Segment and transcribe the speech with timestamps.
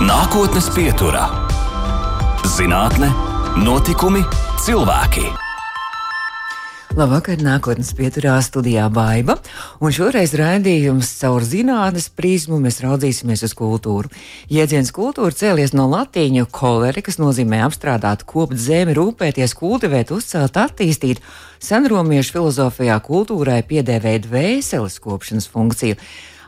[0.00, 1.26] Nākotnes pieturā-
[2.56, 3.10] zinātne,
[3.60, 4.22] notikumi,
[4.64, 5.26] cilvēki.
[6.96, 9.36] Labvakar, nākotnes pieturā studijā Baiva,
[9.78, 14.08] un šoreiz raidījums caur zinātnes prizmu mēs raudzīsimies uz kultūru.
[14.48, 21.20] Jēdziens kultūra cēlies no latīņu koleri, kas nozīmē apstrādāt, kopt zemi, rūpēties, kultivēt, uzcelt, attīstīt.
[21.60, 26.00] Senromiešu filozofijā kultūrai piedēvēja dvēseles kopšanas funkciju.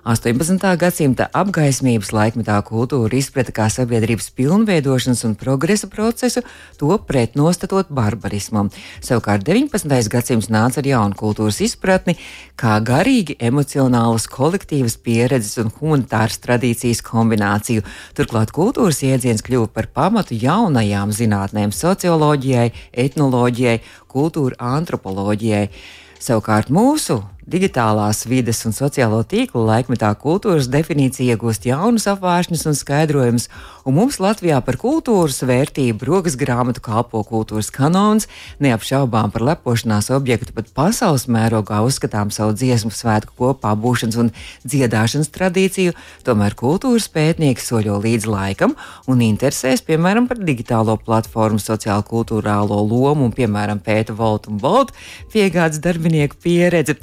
[0.02, 0.58] 18.
[0.82, 6.40] gadsimta apgaismības laikmetā kultūra izprata kā sabiedrības pilnveidošanas un progresa procesu,
[6.74, 8.72] to pretnostatot barbarismam.
[8.98, 10.08] Savukārt 19.
[10.10, 12.16] gadsimts nāca ar jaunu kultūras izpratni,
[12.58, 17.84] kā garīgi emocionālas kolektīvas pieredzes un humanitāras tradīcijas kombināciju.
[18.18, 23.78] Turklāt kultūras jēdziens kļuva par pamatu jaunajām zinātnēm- socioloģijai, etnoloģijai,
[24.10, 25.68] kultūra antropoloģijai.
[26.18, 33.48] Savukārt mūsu Digitālās vides un sociālo tīklu laikmetā kultūras definīcija iegūst jaunus apvāršņus un skaidrojumus,
[33.82, 38.28] un mums Latvijā par kultūras vērtību rokas grāmatu kalpo kultūras kanons,
[38.62, 44.30] neapšaubām par lepošanās objektu pat pasaules mērogā uzskatām savu dziesmu svētku kopā būšanas un
[44.62, 48.78] dziedāšanas tradīciju, tomēr kultūras pētnieki soļo līdz laikam
[49.10, 54.94] un interesēs, piemēram, par digitālo platformu sociālo kultūrālo lomu un, piemēram, pēta Volt un Volt
[55.34, 57.00] piegādes darbinieku pieredzi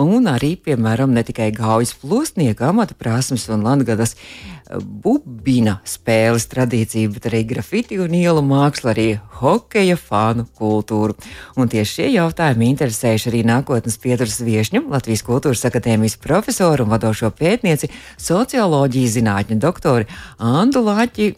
[0.00, 7.12] un arī, piemēram, ne tikai gaujas plūstnieka amata prasmes un Latvijas eh, bubina spēles tradīcija,
[7.14, 9.06] bet arī grafiti un ielu māksla, arī
[9.40, 11.16] hokeja fanu kultūru.
[11.56, 17.32] Un tieši šie jautājumi interesējuši arī nākotnes pieturas viešņu, Latvijas Kultūras akadēmijas profesoru un vadošo
[17.36, 21.34] pētnieci, socioloģijas zinātņu doktori Andu Lāķi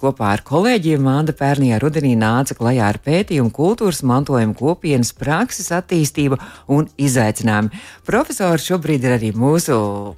[0.00, 6.38] kopā ar kolēģiem Māda pērnijā rudenī nāca klajā ar pētījumu kultūras mantojuma kopienas prakses attīstību
[6.74, 7.70] un izaicinājumu.
[8.08, 9.76] Profesori šobrīd ir arī mūsu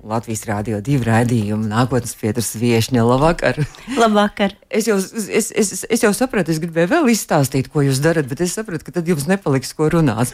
[0.09, 3.05] Latvijas Rādio divu raidījumu nākotnes pieturs viešņa.
[3.07, 3.61] Labvakar!
[3.99, 4.57] Labvakar!
[4.73, 8.41] Es jau, es, es, es jau sapratu, es gribēju vēl izstāstīt, ko jūs darat, bet
[8.45, 10.33] es sapratu, ka tad jums nepaliks ko runāt.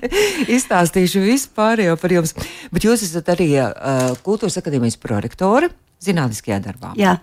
[0.58, 2.34] Izstāstīšu visu pārējo par jums.
[2.74, 5.70] Bet jūs esat arī uh, Kultūras akadēmijas prorektore
[6.02, 6.92] zinātniskajā darbā.
[6.98, 7.16] Jā.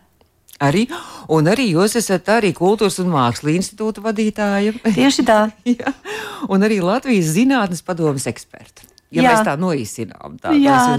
[0.61, 0.85] Arī,
[1.33, 4.75] un arī jūs esat arī Kultūras un Mākslas institūta vadītāja.
[4.97, 5.39] Tieši tā.
[5.67, 5.93] Jā,
[6.47, 8.85] un arī Latvijas zinātnes padomas eksperta.
[9.13, 9.33] Ja Jā.
[9.33, 10.39] mēs tā noīsinām,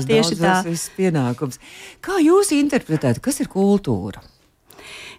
[0.07, 0.61] tieši tā.
[0.63, 1.59] Tas ir pienākums.
[2.05, 4.23] Kā jūs interpretējat, kas ir kultūra?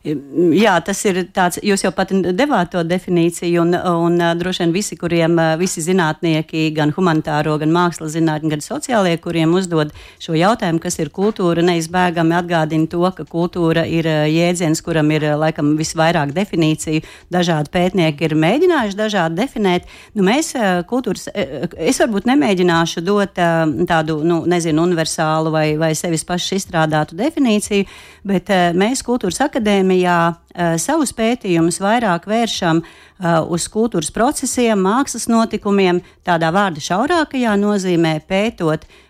[0.05, 4.97] Jā, tas ir tāds, jūs jau pat devāt to definīciju, un, un droši vien visi,
[4.99, 10.99] kuriem, visi zinātnieki, gan humanitāro, gan mākslas zinātņi, gan sociālie, kuriem uzdod šo jautājumu, kas
[11.01, 17.01] ir kultūra, neizbēgami atgādina to, ka kultūra ir jēdziens, kuram ir laikam visvairāk definīciju.
[17.33, 19.89] Dažādi pētnieki ir mēģinājuši dažādi definēt.
[20.13, 20.53] Nu, mēs
[20.85, 23.41] kultūras, es varbūt nemēģināšu dot
[23.89, 27.89] tādu, nu, nezinu, universālu vai, vai sevis pašu izstrādātu definīciju,
[28.29, 30.44] bet mēs kultūras akadēmija akadēmijā uh,
[30.81, 38.85] savus pētījumus vairāk vēršam uh, uz kultūras procesiem, mākslas notikumiem, tādā vārda šaurākajā nozīmē pētot
[38.85, 39.03] uh,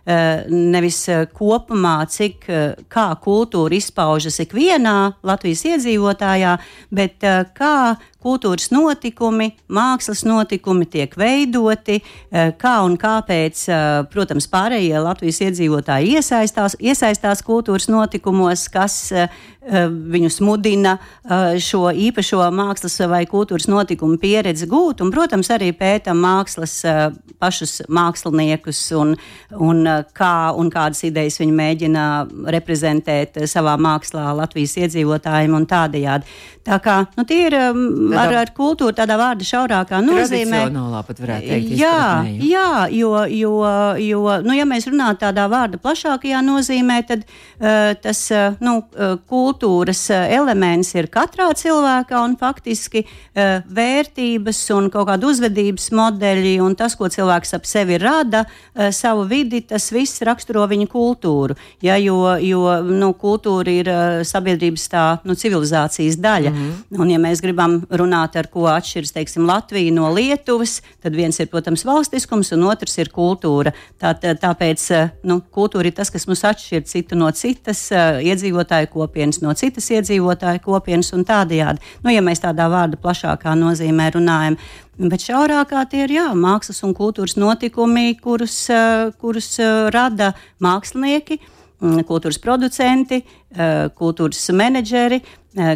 [0.50, 2.46] nevis kopumā, cik
[2.92, 6.58] kā kultūra izpaužas ikvienā Latvijas iedzīvotājā,
[6.94, 7.26] bet
[7.58, 7.78] kā
[8.26, 12.00] kultūras notikumi, mākslas notikumi tiek veidoti,
[12.32, 13.66] kā un kāpēc,
[14.14, 19.14] protams, pārējie Latvijas iedzīvotāji iesaistās, iesaistās kultūras notikumos, kas
[19.66, 20.98] viņus mudina
[21.62, 26.82] šo īpašo mākslas vai kultūras notikumu pieredzi gūt, un, protams, arī pētam mākslas
[27.40, 29.16] pašus māksliniekus un,
[29.52, 29.86] un
[30.16, 32.04] kā un kādas idejas viņi mēģina
[32.56, 36.36] reprezentēt savā mākslā Latvijas iedzīvotājiem un tādējādi.
[36.66, 40.64] Tā kā nu, tie ir ar, ar kultūru tādā vārda šaurākā nozīmē.
[41.46, 42.00] Teikt, jā,
[42.42, 43.52] jā, jo, jo,
[44.02, 48.80] jo nu, ja mēs runājam tādā vārda plašākajā nozīmē, tad uh, tas uh, nu,
[49.30, 56.78] kultūras elements ir katrā cilvēkā un faktiski uh, vērtības un kaut kāda uzvedības modeļi un
[56.78, 61.58] tas, ko cilvēks ap sevi rada, uh, savu vidi, tas viss raksturo viņa kultūru.
[61.84, 66.52] Ja, jo jo nu, kultūra ir uh, sabiedrības tā, nu, civilizācijas daļa.
[66.52, 67.02] Mm -hmm.
[67.02, 71.48] Un, ja mēs gribam runāt, ar ko atšķiras teiksim, Latvija no Lietuvas, tad viens ir,
[71.48, 73.74] protams, valstiskums, un otrs ir kultūra.
[74.02, 79.42] Tā, tā, tāpēc nu, kultūra ir tas, kas mums atšķir citu no citas iedzīvotāju kopienas,
[79.42, 81.84] no citas iedzīvotāju kopienas un tādējādi.
[82.04, 84.60] Nu, ja mēs tādā vārda plašākā nozīmē runājam.
[84.96, 90.32] Bet šaurākā tie ir jā, mākslas un kultūras notikumi, kurus, uh, kurus uh, rada
[90.64, 91.40] mākslinieki,
[91.82, 93.24] mm, kultūras producenti,
[93.98, 95.22] kultūras menedžeri,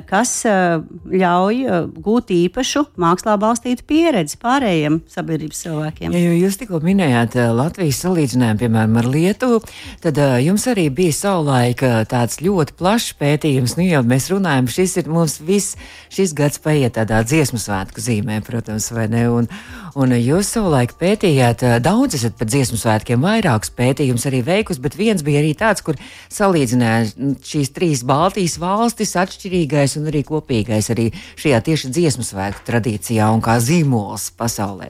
[0.09, 1.59] kas ļauj
[2.03, 6.15] gūt īpašu mākslā balstītu pieredzi pārējiem sabiedrības cilvēkiem.
[6.19, 9.61] Ja jūs tikko minējāt Latvijas salīdzinājumu, piemēram, ar Lietuvu,
[10.03, 13.77] tad jums arī bija savulaik tāds ļoti plašs pētījums.
[13.79, 15.79] Nu, jau mēs runājam, šis ir mums viss,
[16.11, 19.29] šis gads paiet tādā dziesmu svētku zīmē, protams, vai ne?
[19.31, 19.47] Un,
[19.95, 25.23] un jūs savulaik pētījāt, daudz esat par dziesmu svētkiem, vairākus pētījumus arī veikus, bet viens
[25.23, 25.95] bija arī tāds, kur
[26.35, 32.65] salīdzināja šīs trīs Baltijas valstis atšķirīgi kopīgais un arī kopīgais arī šajā tieši dziesmu svētku
[32.65, 34.89] tradīcijā un kā zīmols pasaulē.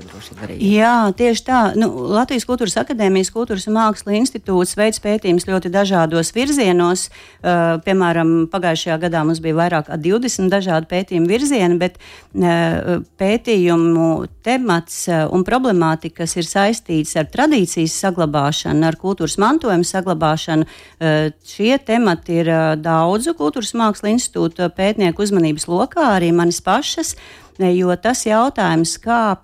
[0.59, 1.59] Jā, tieši tā.
[1.75, 7.09] Nu, Latvijas Kultūras Akadēmijas Kultūras un Mākslas institūts veids pētījumus ļoti dažādos virzienos.
[7.39, 14.29] Uh, piemēram, pagājušajā gadā mums bija vairāk kā 20 dažādu pētījumu virzieni, bet uh, pētījumu
[14.45, 21.29] temats uh, un problemātika, kas ir saistīts ar tradīcijas saglabāšanu, ar kultūras mantojuma saglabāšanu, uh,
[21.45, 27.15] šie temati ir daudzu kultūras mākslas institūtu pētnieku uzmanības lokā, arī manis pašas,
[27.59, 29.37] jo tas jautājums, kā,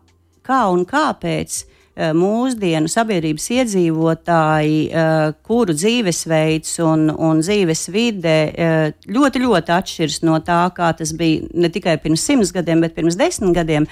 [0.46, 1.64] kā un kāpēc
[1.96, 10.42] mūsdienu sabiedrības iedzīvotāji, eh, kuru dzīvesveids un, un dzīves vide eh, ļoti, ļoti atšķiras no
[10.44, 13.88] tā, kā tas bija ne tikai pirms simts gadiem, bet pirms desmit gadiem,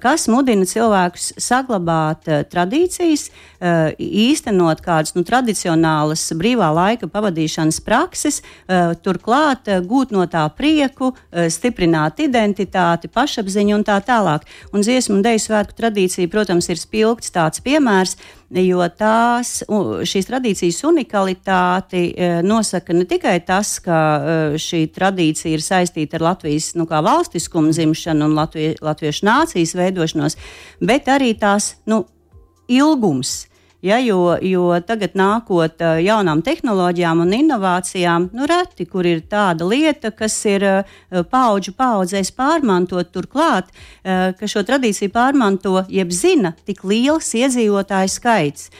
[0.00, 3.26] kas mudina cilvēkus saglabāt tradīcijas,
[4.00, 8.40] īstenot kādas nu, tradicionālas brīvā laika pavadīšanas prakses,
[9.04, 11.12] turklāt gūt no tā prieku,
[11.52, 14.48] stiprināt identitāti, pašapziņu un tā tālāk.
[14.72, 18.16] Un dziesmu un deju svētku tradīcija, protams, ir spilgts tāds piemērs,
[18.62, 19.60] jo tās,
[20.08, 26.26] šīs tradīcijas unikalitāti e, nosaka ne tikai tas, ka e, šī tradīcija ir saistīta ar
[26.30, 30.38] Latvijas nu, valstiskumu dzimšanu un Latvie, latviešu nācijas veidošanos,
[30.80, 32.04] bet arī tās nu,
[32.68, 33.44] ilgums
[33.84, 39.68] Ja, jo, jo tagad nākot uh, jaunām tehnoloģijām un inovācijām, nu reti, kur ir tāda
[39.68, 40.96] lieta, kas ir uh,
[41.28, 48.70] paudžu paudzēs pārmantot turklāt, uh, ka šo tradīciju pārmanto, jeb zina tik liels iedzīvotāju skaits.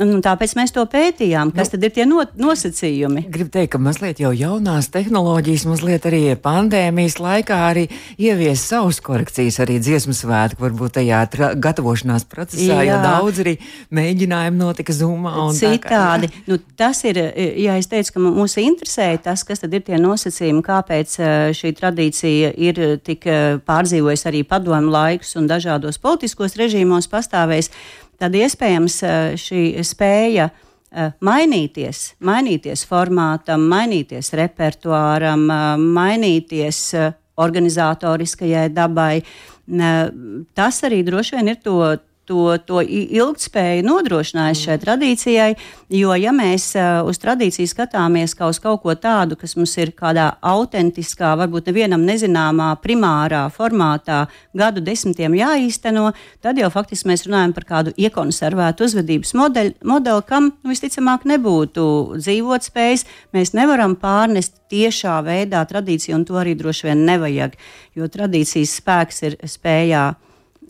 [0.00, 1.50] Un tāpēc mēs to pētījām.
[1.52, 3.26] Kas nu, tad ir tie no, nosacījumi?
[3.32, 7.84] Gribu teikt, ka mazliet jau jaunās tehnoloģijas, mazliet arī pandēmijas laikā arī
[8.16, 11.20] ievies savus korekcijas arī dziesmu svētku, varbūt tajā
[11.60, 12.86] gatavošanās procesā, jā.
[12.88, 13.54] jo daudz arī
[13.92, 15.34] mēģinājumi notika zumā.
[15.58, 16.30] Citādi.
[16.32, 17.20] Kā, nu, tas ir,
[17.60, 21.18] ja es teicu, ka mūs interesē tas, kas tad ir tie nosacījumi, kāpēc
[21.60, 23.28] šī tradīcija ir tik
[23.68, 27.72] pārdzīvojusi arī padomu laikus un dažādos politiskos režīmos pastāvējis
[28.20, 36.82] tad iespējams eh, šī spēja eh, mainīties, mainīties formātam, mainīties repertuāram, eh, mainīties
[37.40, 39.22] organizatoriskajai dabai.
[40.58, 41.78] Tas arī droši vien ir to
[42.30, 45.50] to, to ilgspēju nodrošinājis šai tradīcijai.
[45.90, 46.68] Jo, ja mēs
[47.08, 52.04] uz tradīciju skatāmies kā uz kaut ko tādu, kas mums ir kādā autentiskā, varbūt nevienam
[52.06, 54.22] nezināmā, primārā formātā
[54.56, 56.12] gadu desmitiem jāīsteno,
[56.44, 61.90] tad jau faktiski mēs runājam par kādu iekonservētu uzvedības modeli, modeli kam nu, visticamāk nebūtu
[62.20, 63.06] dzīvotspējas.
[63.34, 67.58] Mēs nevaram pārnest tiešā veidā tradīciju, un to arī droši vien nevajag,
[67.98, 70.12] jo tradīcijas spēks ir spējā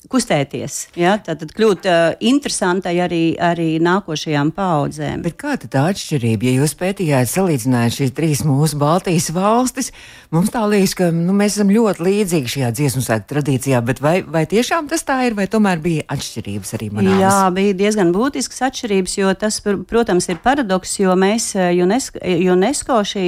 [0.08, 1.18] kustēties, ja?
[1.20, 5.20] tad kļūt uh, interesantai arī, arī nākošajām paudzēm.
[5.26, 9.90] Bet kāda tā atšķirība, ja jūs pētījāt, salīdzinājāt šīs trīs mūsu Baltijas valstis,
[10.32, 14.16] mums tā liekas, ka nu, mēs esam ļoti līdzīgi šajā dziesmu sēklu tradīcijā, bet vai,
[14.24, 17.18] vai tiešām tas tā ir, vai tomēr bija atšķirības arī manā?
[17.20, 19.60] Jā, bija diezgan būtiskas atšķirības, jo tas,
[19.90, 22.24] protams, ir paradoks, jo mēs UNESCO,
[22.54, 23.26] UNESCO šī,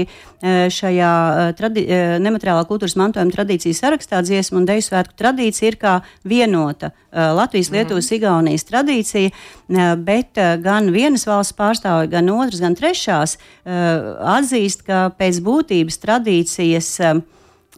[0.73, 1.13] šajā
[1.59, 1.85] tradi,
[2.23, 5.95] nemateriālā kultūras mantojuma tradīcijas sarakstā dziesmu un deju svētku tradīcija ir kā
[6.27, 7.77] vieno vienota uh, Latvijas, mhm.
[7.77, 8.11] Lietuvas.
[8.13, 15.11] Igaunijas tradīcija, uh, bet uh, gan vienas valsts pārstāvji, gan otras, gan trešās atzīst, ka
[15.19, 16.89] pēc būtības tradīcijas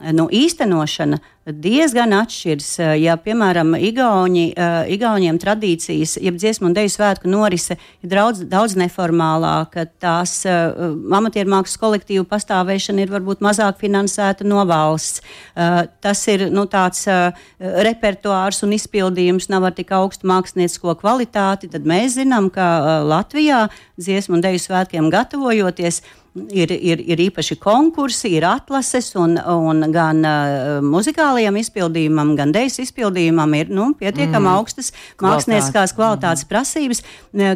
[0.03, 2.71] nu, īstenošana diezgan atšķiras.
[2.81, 8.43] Eh, ja, piemēram, Igauni, uh, Igauniem tradīcijas, jeb dziesmu un deju svētku norise ir daudz,
[8.49, 15.21] daudz neformālāka, tās uh, amatieru mākslas kolektīvu pastāvēšana ir varbūt mazāk finansēta no valsts.
[15.53, 21.71] Uh, tas ir nu, tāds uh, repertuārs un izpildījums nav ar tik augstu māksliniecisko kvalitāti,
[21.71, 23.67] tad mēs zinām, ka Latvijā
[24.01, 26.03] dziesmu un deju svētkiem gatavojoties,
[26.35, 32.81] ir, ir, ir īpaši konkursi, ir atlases, un, un gan uh, muzikālajam izpildījumam, gan dejas
[32.83, 34.53] izpildījumam ir nu, pietiekami mm.
[34.57, 36.51] augstas mākslinieckās kvalitātes mm.
[36.51, 37.03] prasības,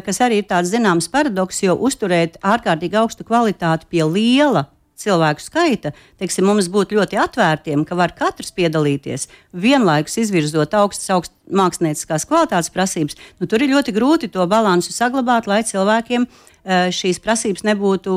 [0.05, 4.69] kas arī ir tāds zināms paradoks, jo uzturēt ārkārtīgi augstu kvalitāti pie liela
[4.99, 11.35] cilvēku skaita, teiksim, mums būtu ļoti atvērtiem, ka var katrs piedalīties, vienlaikus izvirzot augstas, augstas
[11.49, 13.17] mākslinieckās kvalitātes prasības.
[13.39, 16.27] Nu, tur ir ļoti grūti to balansu saglabāt, lai cilvēkiem
[16.67, 18.13] šīs prasības nebūtu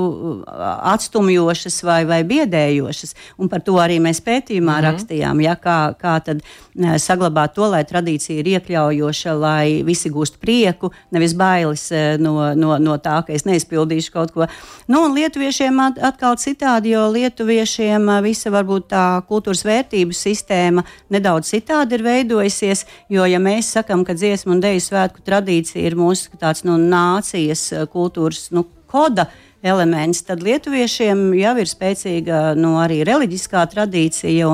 [0.93, 3.15] atstumjošas vai, vai biedējošas.
[3.39, 4.87] Un par to arī mēs pētījumā mm -hmm.
[4.91, 6.43] rakstījām, ja, kā, kā tad
[6.75, 11.85] saglabāt to, lai tradīcija ir iekļaujoša, lai visi gūst prieku, nevis bailes
[12.23, 14.49] no, no, no tā, ka es neizpildīšu kaut ko.
[14.89, 21.99] Nu, un lietuviešiem atkal citādi, jo lietuviešiem visa varbūt tā kultūras vērtību sistēma nedaudz citādi
[21.99, 26.65] ir veidojusies, jo, ja mēs sakam, ka dziesmu un deju svētku tradīcija ir mūsu tāds
[26.65, 29.29] nu, nācijas kultūras nu, koda
[29.63, 34.49] elements, tad lietuviešiem jau ir spēcīga nu, arī reliģiskā tradīcija.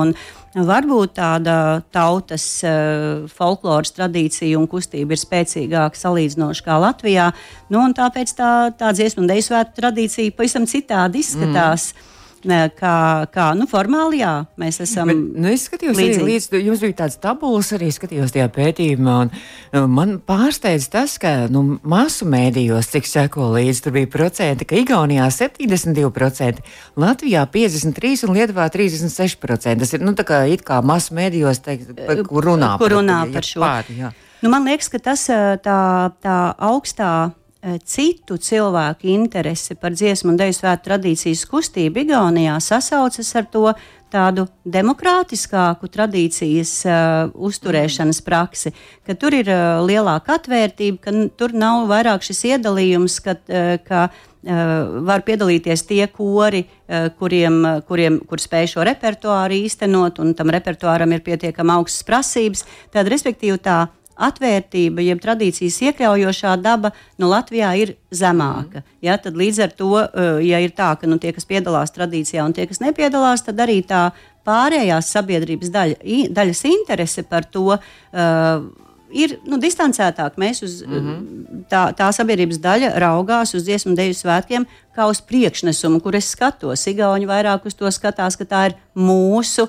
[0.49, 1.55] Varbūt tāda
[1.93, 7.27] tautas uh, folkloras tradīcija un kustība ir spēcīgāka salīdzinoši kā Latvijā.
[7.69, 11.91] Nu, tāpēc tā, tā dziesmu un dēļu svētku tradīcija pavisam citādi izskatās.
[11.93, 15.09] Mm kā, kā nu, formāli, jā, mēs esam.
[15.11, 16.19] Bet, nu, es skatījos, līdzīgi.
[16.19, 19.31] arī līdz jums bija tāds tabulas, arī skatījos tajā pētījumā, un
[19.73, 24.79] nu, man pārsteidz tas, ka nu, masu mēdījos, cik seko līdzi, tur bija procenti, ka
[24.79, 26.63] Igaunijā 72%,
[26.99, 29.79] Latvijā 53% un Lietuvā 36%.
[29.83, 33.23] Tas ir, nu, tā kā it kā masu mēdījos, teikt, par, kur runā, kur runā
[33.25, 33.65] par, par šo.
[33.65, 34.13] Pār, jā.
[34.45, 35.81] nu, man liekas, ka tas tā,
[36.23, 37.38] tā augstā Eh,
[37.83, 43.65] citu cilvēku interese par dziesmu un dēļu svētku tradīcijas kustību Igaunijā sasaucas ar to
[44.09, 46.95] tādu demokrātiskāku tradīcijas uh,
[47.35, 48.73] uzturēšanas praksi,
[49.05, 54.07] ka tur ir uh, lielāka atvērtība, ka tur nav vairāk šis iedalījums, ka, uh, ka
[54.09, 60.53] uh, var piedalīties tie kori, uh, kuriem, kuriem kur spēj šo repertuāru īstenot, un tam
[60.53, 62.65] repertuāram ir pietiekami augstas prasības.
[62.93, 63.83] Tad, respektīvi, tā
[64.27, 68.83] atvērtība, jeb tradīcijas iekļaujošā daba nu, Latvijā ir zemāka.
[69.05, 72.45] Ja, tad līdz ar to, eh, ja ir tā, ka nu, tie, kas piedalās tradīcijā
[72.45, 74.11] un tie, kas nepiedalās, tad arī tā
[74.47, 77.77] pārējās sabiedrības daļa, daļas interese par to.
[78.13, 78.69] Uh,
[79.11, 80.37] ir nu, distancētāk.
[80.37, 81.63] Mēs uz, mm -hmm.
[81.69, 86.87] tā, tā sabiedrības daļa raugās uz dziesmu deju svētkiem kā uz priekšnesumu, kur es skatos.
[86.87, 89.67] Igauni vairāk uz to skatās, ka tā ir mūsu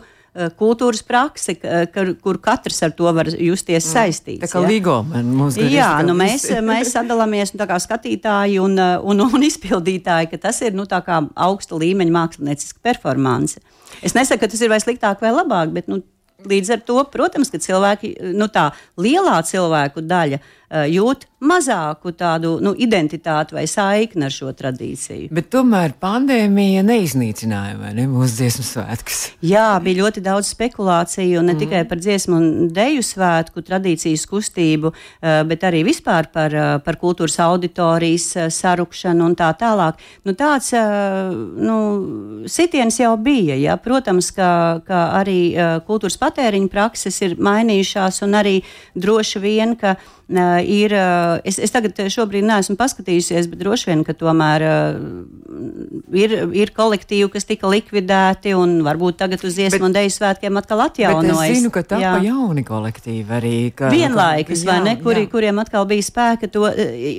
[0.58, 1.56] kultūras praksi,
[1.94, 3.90] kur, kur katrs ar to var justies mm.
[3.90, 4.42] saistīts.
[4.44, 4.70] Tā kā ja?
[4.70, 5.70] līgo mums ir.
[5.74, 10.62] Jā, nu mēs, mēs sadalāmies nu, kā skatītāji un, eh, un, un izpildītāji, ka tas
[10.62, 13.58] ir nu, augsta līmeņa māksliniecisks performance.
[14.06, 16.00] Es nesaku, ka tas ir vai sliktāk vai labāk, bet nu,
[16.46, 18.70] līdz ar to, protams, ka cilvēki, nu tā
[19.00, 20.40] lielā cilvēku daļa
[20.88, 25.30] jūt mazāku tādu nu, identitāti vai saikni ar šo tradīciju.
[25.34, 29.20] Bet tomēr pandēmija neiznīcināja ne, mūsu dziesmu svētkus.
[29.44, 31.62] Jā, bija ļoti daudz spekulāciju ne mm.
[31.62, 37.00] tikai par dziesmu un deju svētku tradīcijas kustību, uh, bet arī vispār par, uh, par
[37.00, 40.00] kultūras auditorijas uh, sarukšanu un tā tālāk.
[40.28, 41.76] Nu, tāds nu,
[42.50, 43.56] sitiens jau bija.
[43.58, 43.76] Ja?
[43.80, 44.50] Protams, ka,
[44.86, 45.40] ka arī
[45.86, 48.56] kultūras patēriņa prakses ir mainījušās un arī
[48.98, 49.96] droši vien, ka
[50.30, 50.94] ir,
[51.44, 54.98] es, es tagad šobrīd neesmu paskatījusies, bet droši vien, ka tomēr uh,
[56.16, 60.84] ir, ir kolektīvi, kas tika likvidēti un varbūt tagad uz dziesmu un dēļu svētkiem atkal
[60.86, 61.42] atjaunojas.
[61.46, 63.54] Es zinu, ka tā ir jauni kolektīvi arī.
[63.76, 65.30] Ka, Vienlaikus, vai ne, kuri, jā.
[65.32, 66.66] kuriem atkal bija spēka to.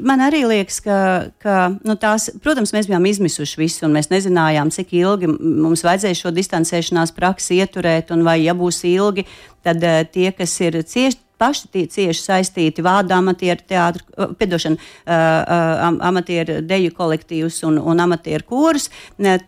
[0.08, 1.00] Man arī liekas, ka,
[1.42, 6.22] ka nu, tās, protams, mēs bijām izmisuši visu un mēs nezinājām, cik ilgi mums vajadzēja
[6.24, 9.28] šo distancēšanās praksi ieturēt un vai, ja būs ilgi,
[9.66, 15.90] tad tie, kas ir cieši paši tie cieši saistīti vārdu amatieru teātru, uh, piedošana, uh,
[16.12, 18.90] amatieru deju kolektīvus un, un amatieru kūrus,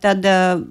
[0.02, 0.64] tad uh,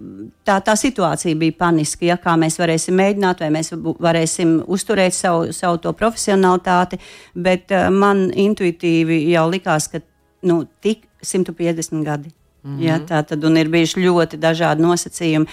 [0.46, 2.08] tā, tā situācija bija paniska.
[2.10, 7.00] Ja, kā mēs varēsim mēģināt, vai mēs varēsim uzturēt savu, savu to profesionalitāti,
[7.34, 10.02] bet uh, man intuitīvi jau likās, ka
[10.48, 12.41] nu, tik 150 gadi.
[12.62, 12.82] Mm -hmm.
[12.82, 15.46] ja, tā tad ir bijuši ļoti dažādi nosacījumi.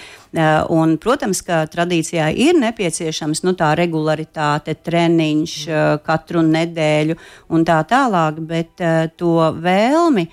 [0.68, 5.98] Un, protams, ka tradīcijā ir nepieciešams nu, tā regularitāte, treniņš mm -hmm.
[6.04, 7.16] katru nedēļu
[7.48, 8.70] un tā tālāk, bet
[9.16, 10.28] to vēlmi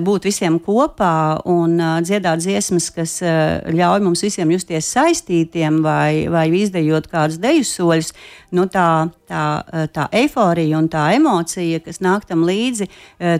[0.00, 7.10] būt visiem kopā un dziedāt dziesmas, kas ļauj mums visiem justies saistītiem vai, vai izdejot
[7.12, 8.12] kādus deju soļus,
[8.56, 8.86] nu, tā,
[9.28, 9.44] tā,
[9.92, 12.88] tā eiforija un tā emocija, kas nāk tam līdzi,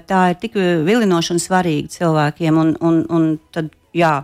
[0.09, 2.61] tā ir tik vilinoša un svarīga cilvēkiem.
[2.63, 4.19] Un, un, un tad, jā,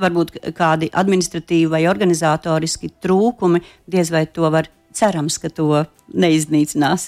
[0.00, 7.06] varbūt kādi administratīvi vai organizatoriski trūkumi diez vai to var cerams, ka to neiznīcinās.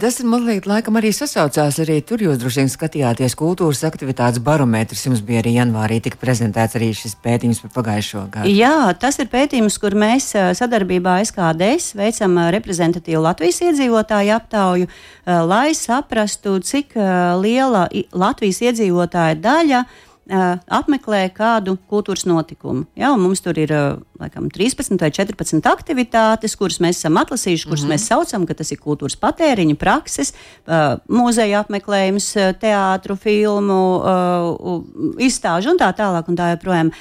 [0.00, 1.76] Tas man liekas, laikam arī sasaucās.
[1.82, 5.04] Arī tur jūs droši vien skatījāties kultūras aktivitātes barometrs.
[5.06, 8.52] Jums bija arī janvārī tika prezentēts arī šis pētījums par pagājušo gadu.
[8.52, 14.92] Jā, tas ir pētījums, kur mēs sadarbībā SKDS veicam reprezentatīvu Latvijas iedzīvotāju aptauju,
[15.52, 16.96] lai saprastu, cik
[17.44, 19.84] liela Latvijas iedzīvotāja daļa
[20.30, 22.84] apmeklē kādu kultūras notikumu.
[22.98, 23.72] Ja, mums tur ir
[24.20, 27.94] laikam, 13 vai 14 aktivitātes, kuras mēs esam atlasījuši, kuras mm -hmm.
[27.94, 30.34] mēs saucam, ka tas ir kultūras patēriņa, prakses,
[31.08, 33.80] muzeja apmeklējums, teātru, filmu,
[35.18, 36.28] izstāžu un tā tālāk.
[36.28, 36.92] Un tā joprojām.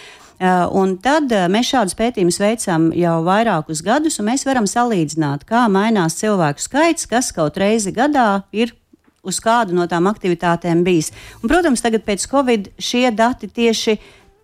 [0.72, 6.16] Un tad mēs šādus pētījumus veicam jau vairākus gadus, un mēs varam salīdzināt, kā mainās
[6.22, 8.72] cilvēku skaits, kas kaut reizi gadā ir
[9.24, 11.12] uz kādu no tām aktivitātēm bijis.
[11.42, 13.98] Un, protams, tagad pēc Covid šie dati tieši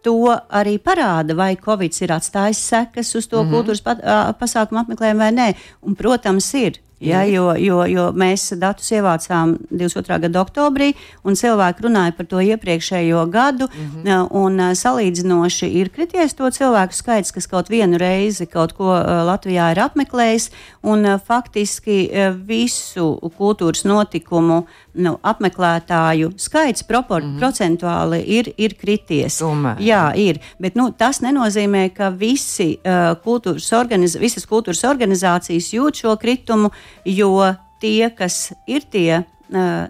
[0.05, 3.53] to arī parāda, vai Covid ir atstājis sekas uz to mm -hmm.
[3.53, 3.96] kultūras pa,
[4.39, 5.53] pasākumu apmeklējumu vai nē.
[5.82, 6.79] Un, protams, ir.
[7.05, 10.19] Ja, jo, jo, jo mēs datus ievācām 22.
[10.25, 10.93] gada oktobrī,
[11.24, 13.67] un cilvēki runāja par to iepriekšējo gadu.
[13.67, 14.27] Mm -hmm.
[14.31, 18.95] un, salīdzinoši ir krities to cilvēku skaits, kas kaut vienu reizi kaut ko
[19.29, 20.50] Latvijā ir apmeklējis.
[20.81, 22.09] Un, faktiski
[22.45, 27.39] visu kultūras notikumu nu, apmeklētāju skaits propor, mm -hmm.
[27.39, 29.38] procentuāli ir, ir krities.
[29.41, 29.79] Tomēr.
[29.79, 30.39] Jā, ir.
[30.59, 32.79] Bet nu, tas nenozīmē, ka visi,
[33.24, 36.71] kultūras organiz visas kultūras organizācijas jūt šo kritumu
[37.05, 37.31] jo
[37.79, 39.23] tie, kas ir tie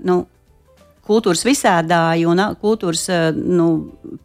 [0.04, 0.26] nu,
[1.08, 3.70] kultūras visādāji un kultūras nu,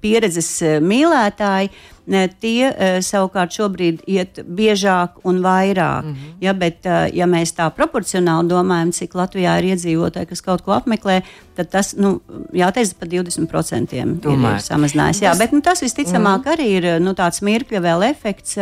[0.00, 1.70] pieredzes mīlētāji,
[2.42, 2.70] tie
[3.04, 6.04] savukārt šobrīd iet biežāk un vairāk.
[6.04, 6.32] Mm -hmm.
[6.40, 11.22] ja, bet, ja mēs tā proporcionāli domājam, cik Latvijā ir iedzīvotāji, kas kaut ko apmeklē,
[11.54, 12.20] tad tas, nu,
[12.52, 15.22] jāteic, par 20% ir, ir samazinājis.
[15.22, 16.52] Jā, bet nu, tas visticamāk mm -hmm.
[16.54, 18.58] arī ir nu, tāds mirkļa vēl efekts.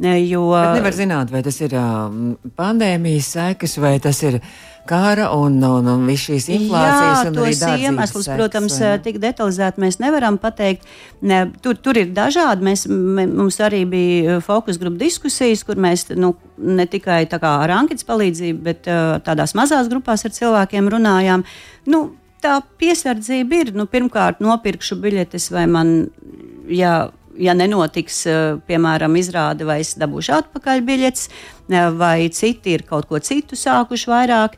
[0.00, 0.50] Jo...
[0.50, 2.08] Bet nevar zināt, vai tas ir uh,
[2.56, 4.40] pandēmijas sekas, vai tas ir
[4.90, 7.24] kara un, un, un viss šīs inflācijas.
[7.28, 8.92] Jā, tos iemeslus, seks, protams, ne?
[9.04, 10.88] tik detalizēti mēs nevaram pateikt.
[11.22, 12.66] Ne, tur, tur ir dažādi.
[12.66, 18.64] Mēs, mums arī bija fokus grupu diskusijas, kur mēs nu, ne tikai ar anketas palīdzību,
[18.66, 21.46] bet uh, tādās mazās grupās ar cilvēkiem runājām.
[21.90, 22.02] Nu,
[22.42, 25.94] tā piesardzība ir, nu, pirmkārt, nopirkšu biļetes vai man.
[26.70, 28.22] Jā, ja nenotiks,
[28.68, 31.28] piemēram, izrāde, vai es dabūšu atpakaļ biļetes,
[31.70, 34.56] vai citi ir kaut ko citu sākuši vairāk,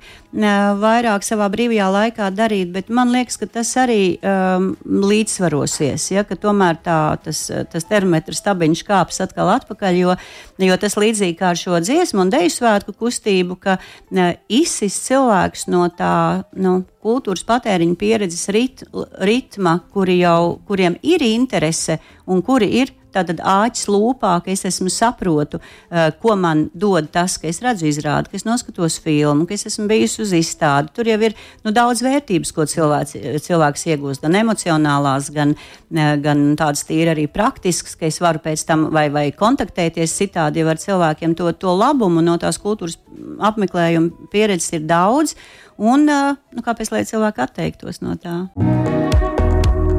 [0.81, 2.71] vairāk savā brīvajā laikā darīt.
[2.73, 6.09] Bet man liekas, ka tas arī um, līdzsvarosies.
[6.15, 10.17] Ja, tomēr tā, tas, tas termometrs stabiņš kāps atkal atpakaļ, jo,
[10.63, 15.69] jo tas līdzīgi kā ar šo dziesmu un deju svētku kustību, ka uh, izsist cilvēks
[15.73, 16.15] no tā
[16.57, 18.87] nu, kultūras patēriņa pieredzes rit,
[19.21, 24.91] ritma, kuri jau, kuriem ir interese un kuri ir tātad āķis lūpā, ka es esmu
[24.93, 29.57] saprotu, uh, ko man dod tas, ka es redzu izrādi, ka es noskatos filmu, ka
[29.57, 30.93] es esmu bijusi uz izstādi.
[30.97, 36.45] Tur jau ir nu, daudz vērtības, ko cilvēks, cilvēks iegūst, gan emocionālās, gan, uh, gan
[36.61, 41.37] tādas tīri arī praktiskas, ka es varu pēc tam vai, vai kontaktēties citādi ar cilvēkiem.
[41.39, 42.99] To, to labumu no tās kultūras
[43.43, 45.37] apmeklējuma pieredzes ir daudz,
[45.79, 48.43] un uh, nu, kāpēc lai cilvēki atteiktos no tā?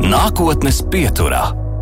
[0.03, 1.72] Nākotnes pieturā.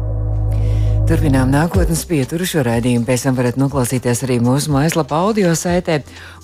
[1.12, 3.04] Turpinām nākotnes pieturu šo raidījumu.
[3.04, 5.98] Pēc tam varat noklausīties arī mūsu mājaslapā, audio saitē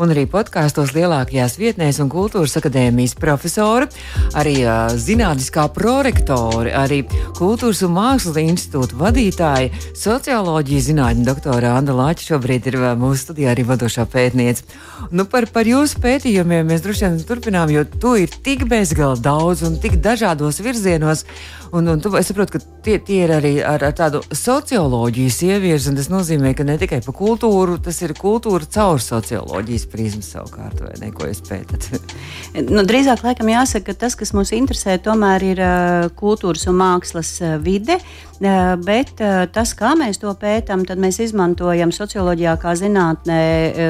[0.04, 3.88] un arī podkāstos lielākajās vietnēs un kultūras akadēmijas profesori,
[4.36, 6.98] arī uh, zinātniskā prorektori, arī
[7.38, 13.64] kultūras un mākslas institūta vadītāji, socioloģija zinātņu doktora Anna Lāča šobrīd ir mūsu studijā arī
[13.72, 14.68] vadošā pētniece.
[15.16, 19.64] Nu, par, par jūsu pētījumiem mēs droši vien turpinām, jo tu ir tik bezgalīgi daudz
[19.64, 21.24] un tik dažādos virzienos.
[21.72, 24.22] Un, un tu, es saprotu, ka tie, tie ir arī ar, ar tādu
[24.58, 30.24] socioloģijas un tas nozīmē, ka ne tikai par kultūru, tas ir kultūra caur socioloģijas prizmu
[30.26, 31.90] savukārt, vai ne, ko jūs pētat?
[32.74, 37.36] nu, drīzāk, laikam, jāsaka, ka tas, kas mūs interesē, tomēr ir uh, kultūras un mākslas
[37.44, 38.00] uh, vide,
[38.38, 39.18] bet
[39.54, 43.40] tas, kā mēs to pētām, tad mēs izmantojam socioloģijā kā zinātnē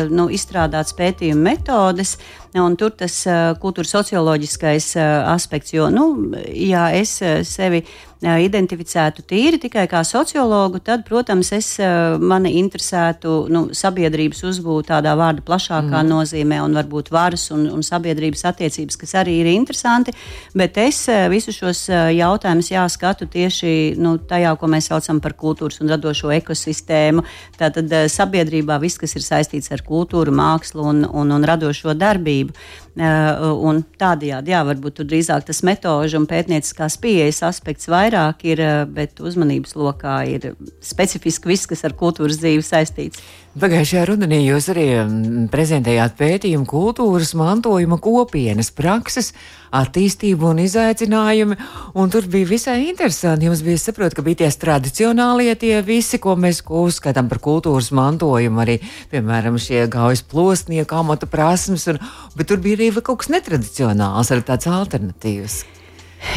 [0.07, 2.13] nu, izstrādātas pētījuma metodes,
[2.55, 3.19] un tur tas
[3.61, 4.93] kultūras socioloģiskais
[5.33, 6.07] aspekts, jo, nu,
[6.53, 7.17] ja es
[7.49, 7.83] sevi
[8.21, 11.75] identificētu tīri tikai kā sociologu, tad, protams, es,
[12.19, 16.09] mani interesētu nu, sabiedrības uzbūvēt tādā vārda plašākā mm.
[16.09, 20.15] nozīmē, un varbūt varas un, un sabiedrības attiecības, kas arī ir interesanti.
[20.57, 21.83] Bet es visus šos
[22.17, 27.25] jautājumus jāskatu tieši nu, tajā, ko mēs saucam par kultūras un radošo ekosistēmu.
[27.59, 32.36] Tātad sabiedrībā viss, kas ir saistīts ar kultūru, mākslu un, un, un radošo darbību.
[32.43, 38.61] Uh, un tādējādi, jā, varbūt tur drīzāk tas metožu un pētnieciskās pieejas aspekts vairāk ir,
[38.63, 43.21] uh, bet uzmanības lokā ir specifiski viss, kas ar kultūras dzīvi saistīts.
[43.57, 49.31] Pagājušajā rudenī jūs arī mm, prezentējāt pētījumu kultūras mantojuma kopienas prakses,
[49.73, 51.57] attīstību un izaicinājumi,
[51.97, 53.47] un tur bija visai interesanti.
[53.49, 57.89] Jums bija saprot, ka bija tie tradicionālie tie visi, ko mēs ko uzskatām par kultūras
[57.97, 58.77] mantojumu, arī,
[59.09, 61.97] piemēram, šie gaujas plosnieku amata prasmes, un,
[62.37, 65.63] bet tur bija arī kaut kas netradicionāls, arī tāds alternatīvs.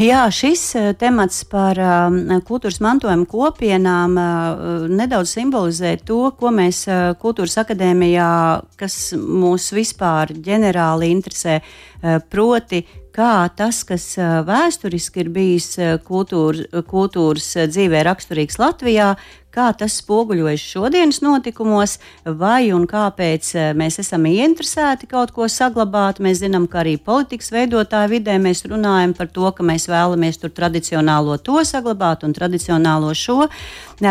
[0.01, 0.63] Jā, šis
[1.01, 2.13] temats par uh,
[2.45, 8.29] kultūras mantojuma kopienām uh, nedaudz simbolizē to, ko mēs uh, kultūras akadēmijā,
[8.81, 11.61] kas mūs vispār ģenerāli interesē,
[12.33, 12.79] proti,
[13.13, 14.05] kā tas, kas
[14.49, 15.75] vēsturiski ir bijis
[16.07, 19.11] kultūra, kultūras dzīvē raksturīgs Latvijā,
[19.55, 26.23] kā tas spoguļojas šodienas notikumos, vai un kāpēc eh, mēs esam ieinteresēti kaut ko saglabāt.
[26.23, 30.55] Mēs zinām, ka arī politikas veidotāju vidē mēs runājam par to, ka mēs vēlamies tur
[30.55, 33.47] tradicionālo to saglabāt un tradicionālo šo.
[33.47, 34.09] Eh,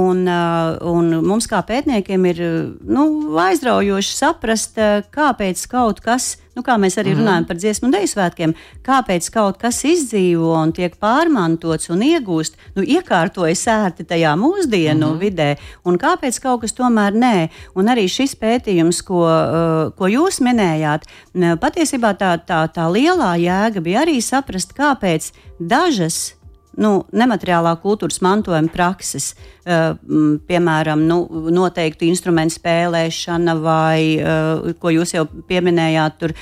[0.00, 2.44] un, eh, un mums kā pētniekiem ir
[2.80, 3.06] nu,
[3.40, 4.80] aizraujoši saprast,
[5.12, 7.20] kāpēc kaut kas nu, kā mēs arī mm.
[7.22, 8.54] runājam par dziesmu un dēļu svētkiem,
[8.86, 14.34] kāpēc kaut kas izdzīvo un tiek pārmantots un iegūst, nu, iekārtojas ērti tajā
[14.70, 15.18] mūsdienu mm.
[15.20, 17.50] vidē, un kāpēc kaut kas tomēr nē.
[17.74, 21.06] Un arī šis pētījums, ko, uh, ko jūs minējāt,
[21.60, 26.39] patiesībā tā, tā, tā lielā jēga bija arī saprast, kāpēc dažas
[26.78, 29.32] nu, nemateriālā kultūras mantojuma prakses,
[29.64, 29.96] uh,
[30.46, 31.18] piemēram, nu,
[31.54, 36.34] noteiktu instrumentu spēlēšana vai, uh, ko jūs jau pieminējāt, tur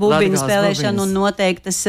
[0.00, 1.82] būvīna spēlēšana un noteiktas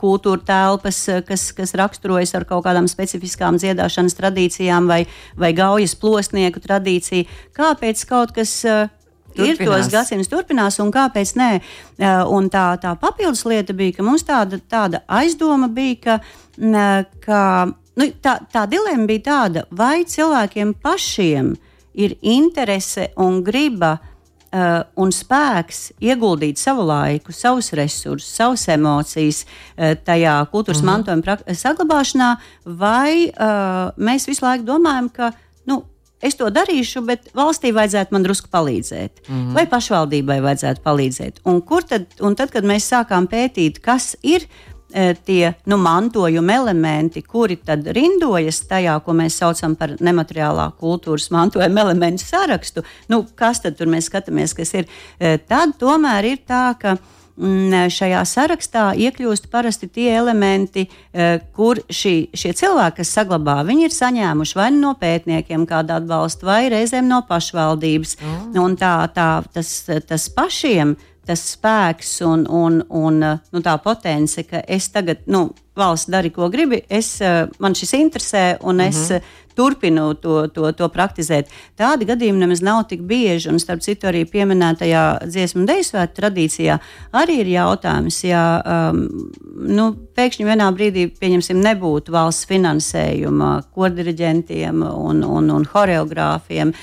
[0.00, 5.04] kultūra telpas, kas, kas raksturojas ar kaut kādām specifiskām dziedāšanas tradīcijām vai,
[5.38, 7.26] vai gaujas plosnieku tradīciju.
[7.56, 8.86] Kāpēc kaut kas uh,
[9.34, 9.60] Turpinās.
[9.60, 11.50] ir tos gadsimtus turpinās, un kāpēc nē.
[12.30, 16.18] Un tā, tā papildus lieta bija, ka mums tāda, tāda aizdoma bija, ka,
[17.24, 17.40] ka
[17.98, 21.54] nu, tā, tā dilemma bija tāda, vai cilvēkiem pašiem
[21.94, 23.94] ir interese un griba
[24.54, 31.22] uh, un spēks ieguldīt savu laiku, savus resursus, savas emocijas uh, tajā kultūras mm -hmm.
[31.22, 35.32] mantojuma saglabāšanā, vai uh, mēs visu laiku domājam, ka
[35.66, 35.82] nu,
[36.22, 39.54] es to darīšu, bet valstī vajadzētu man drusku palīdzēt, mm -hmm.
[39.54, 41.40] vai pašvaldībai vajadzētu palīdzēt.
[41.44, 44.46] Un, tad, un tad, kad mēs sākām pētīt, kas ir
[44.94, 51.30] e, tie nu, mantojuma elementi, kuri tad rindojas tajā, ko mēs saucam par nemateriālā kultūras
[51.30, 54.86] mantojuma elementu sarakstu, nu, kas tad tur mēs skatāmies, kas ir,
[55.20, 56.96] e, tad tomēr ir tā, ka
[57.36, 63.90] šajā sarakstā iekļūst parasti tie elementi, eh, kur šī, šie cilvēki, kas saglabā, viņi ir
[63.90, 68.16] saņēmuši vai nu no pētniekiem kādu atbalstu, vai reizēm no pašvaldības.
[68.20, 68.60] Mm.
[68.62, 74.62] Un tā, tā, tas, tas pašiem tas spēks un, un, un nu, tā potence, ka
[74.68, 79.14] es tagad, nu, valsts dara, ko gribi, es, eh, man šis interesē un es mm
[79.14, 81.50] -hmm turpinu to, to, to praktizēt.
[81.78, 86.18] Tādi gadījumi nemaz nav tik bieži, un starp citu arī pieminētajā dziesmu un dēļu svētku
[86.18, 86.78] tradīcijā
[87.20, 89.04] arī ir jautājums, ja um,
[89.54, 96.74] nu, pēkšņi vienā brīdī, pieņemsim, nebūtu valsts finansējuma kordiriģentiem un, un, un horeogrāfiem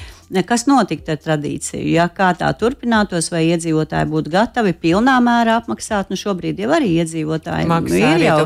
[0.47, 6.11] kas notiktu ar tradīciju, ja kā tā turpinātos, vai iedzīvotāji būtu gatavi pilnā mērā apmaksāt.
[6.11, 8.37] Nu, šobrīd jau arī iedzīvotāji Maksā ir jau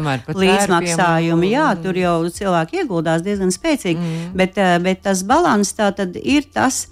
[0.42, 4.36] līdzmaksājumi, jā, tur jau cilvēki ieguldās diezgan spēcīgi, mm.
[4.40, 6.88] bet, eh, bet tas balans tā tad ir tas.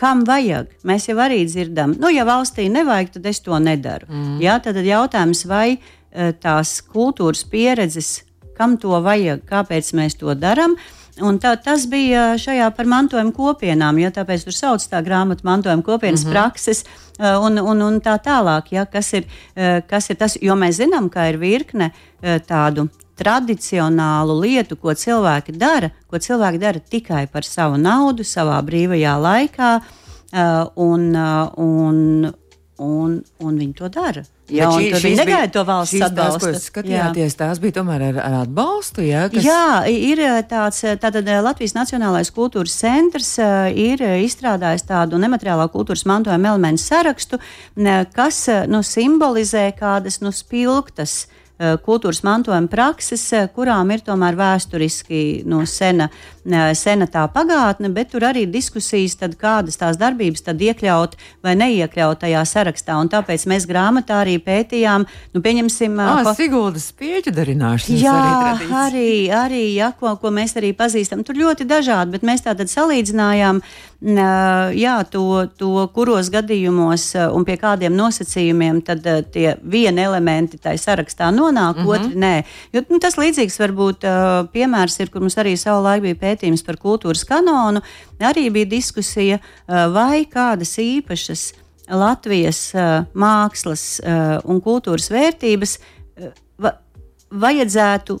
[0.00, 0.72] Kam vajag?
[0.82, 4.08] Mēs jau arī dzirdam, nu, ja valstī nevajag, tad es to nedaru.
[4.10, 4.38] Mm.
[4.42, 8.24] Jā, tad jautājums, vai eh, tās kultūras pieredzes,
[8.56, 10.74] kam to vajag, kāpēc mēs to darām,
[11.24, 15.82] Un tā, tas bija šajā par mantojuma kopienām, jo tāpēc tur sauc tā grāmata mantojuma
[15.82, 16.32] kopienas mm -hmm.
[16.32, 18.68] prakses uh, un, un, un tā tālāk.
[18.70, 19.24] Ja, kas, ir,
[19.56, 24.92] uh, kas ir tas, jo mēs zinām, ka ir virkne uh, tādu tradicionālu lietu, ko
[24.92, 29.80] cilvēki dara, ko cilvēki dara tikai par savu naudu, savā brīvajā laikā.
[30.32, 32.32] Uh, un, uh, un,
[32.78, 34.22] un, un viņi to dara.
[34.52, 36.50] Jā, šī, viņi negaida to valsts atbalstu.
[36.54, 37.38] Tās, skatījāties, jā.
[37.40, 39.02] tās bija tomēr ar, ar atbalstu.
[39.02, 39.42] Jā, kas...
[39.42, 43.32] jā, ir tāds tātad, Latvijas Nacionālais kultūras centrs
[43.74, 47.40] ir izstrādājis tādu nemateriālā kultūras mantojuma elementu sarakstu,
[48.14, 51.24] kas nu, simbolizē kādas nu, spilgtas
[51.58, 56.10] kultūras mantojuma prakses, eh, kurām ir tomēr vēsturiski no sena,
[56.44, 61.14] eh, sena tā pagātne, bet tur arī ir diskusijas, tad kādas tās darbības tad iekļaut
[61.42, 63.00] vai neiekļaut tajā sarakstā.
[63.00, 66.34] Un tāpēc mēs grāmatā arī pētījām, nu, pieņemsim, ah, ko...
[66.34, 68.02] Siguldas pieķu darināšanas.
[68.02, 71.24] Jā, arī, arī, arī ja, ko, ko mēs arī pazīstam.
[71.24, 73.62] Tur ļoti dažādi, bet mēs tātad salīdzinājām
[74.04, 79.00] jā, to, to, kuros gadījumos un pie kādiem nosacījumiem tad
[79.32, 81.94] tie vieni elementi tajā sarakstā nonāk, mm -hmm.
[81.94, 82.44] otri nē.
[82.72, 84.06] Jo, nu, tas līdzīgs varbūt
[84.52, 87.80] piemērs ir, kur mums arī savulaik bija pētījums par kultūras kanonu,
[88.20, 91.52] arī bija diskusija, vai kādas īpašas
[91.88, 92.72] Latvijas
[93.14, 94.00] mākslas
[94.44, 95.78] un kultūras vērtības
[97.30, 98.20] vajadzētu,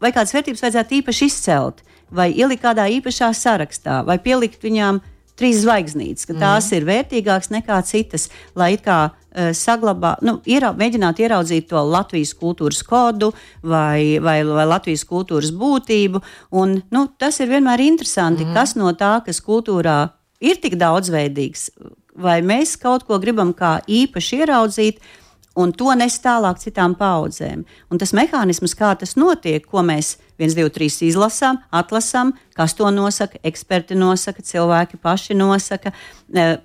[0.00, 5.00] vai kādas vērtības vajadzētu īpaši izcelt vai ielikt kādā īpašā sarakstā, vai pielikt viņām
[5.38, 6.42] trīs zvaigznītes, ka mm.
[6.42, 12.34] tās ir vērtīgākas nekā citas, lai kā uh, saglabā, nu, ierau, mēģināt ieraudzīt to Latvijas
[12.38, 16.22] kultūras kodu vai, vai, vai Latvijas kultūras būtību.
[16.56, 18.56] Un, nu, tas ir vienmēr interesanti, mm.
[18.56, 20.00] kas no tā, kas kultūrā
[20.40, 21.70] ir tik daudzveidīgs,
[22.16, 25.00] vai mēs kaut ko gribam kā īpaši ieraudzīt
[25.56, 27.64] un to nes tālāk citām paudzēm.
[27.90, 32.90] Un tas mehānisms, kā tas notiek, ko mēs 1, 2, 3 izlasām, atlasām, kas to
[32.90, 35.92] nosaka, eksperti nosaka, cilvēki paši nosaka.
[36.34, 36.56] Eh,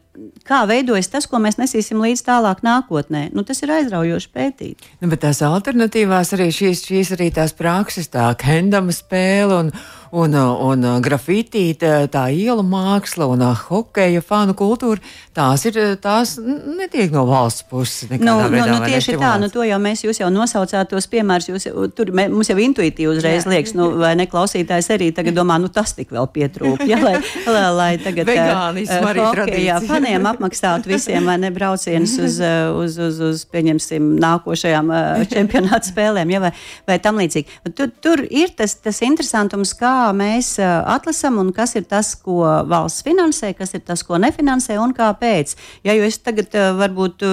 [0.47, 3.29] kā veidojas tas, ko mēs nesīsim līdz tālāk nākotnē?
[3.35, 4.91] Nu, tas ir aizraujoši pētīt.
[5.01, 9.71] Nu, bet tās alternatīvās arī šīs, šīs arī tās prakses, tā kendama spēle un,
[10.11, 14.99] un, un grafitī, tā, ielu māksla un hokeja fanu kultūra,
[15.37, 18.09] tās ir, tās netiek no valsts puses.
[18.11, 21.51] Nu, nu, veidā, nu, tieši tā, nu, to jau mēs, jūs jau nosaucāt tos piemērus,
[21.53, 23.53] jūs, tur mē, mums jau intuitīvi uzreiz Jā.
[23.61, 27.15] Liekas, nu, vai ne klausītājs arī tagad domā, nu tas tik vēl pietrūk, ja, lai,
[27.45, 33.43] lai, lai tagad uh, hokejā faniem apmaksātu visiem, vai ne, braucienus uz, uz, uz, uz,
[33.51, 34.91] pieņemsim, nākošajām
[35.31, 36.51] čempionāta spēlēm, ja, vai,
[36.89, 37.59] vai tam līdzīgi.
[37.77, 43.05] Tur, tur ir tas, tas interesantums, kā mēs atlasām un kas ir tas, ko valsts
[43.05, 45.55] finansē, kas ir tas, ko nefinansē un kāpēc.
[45.87, 47.27] Ja, jo es tagad varbūt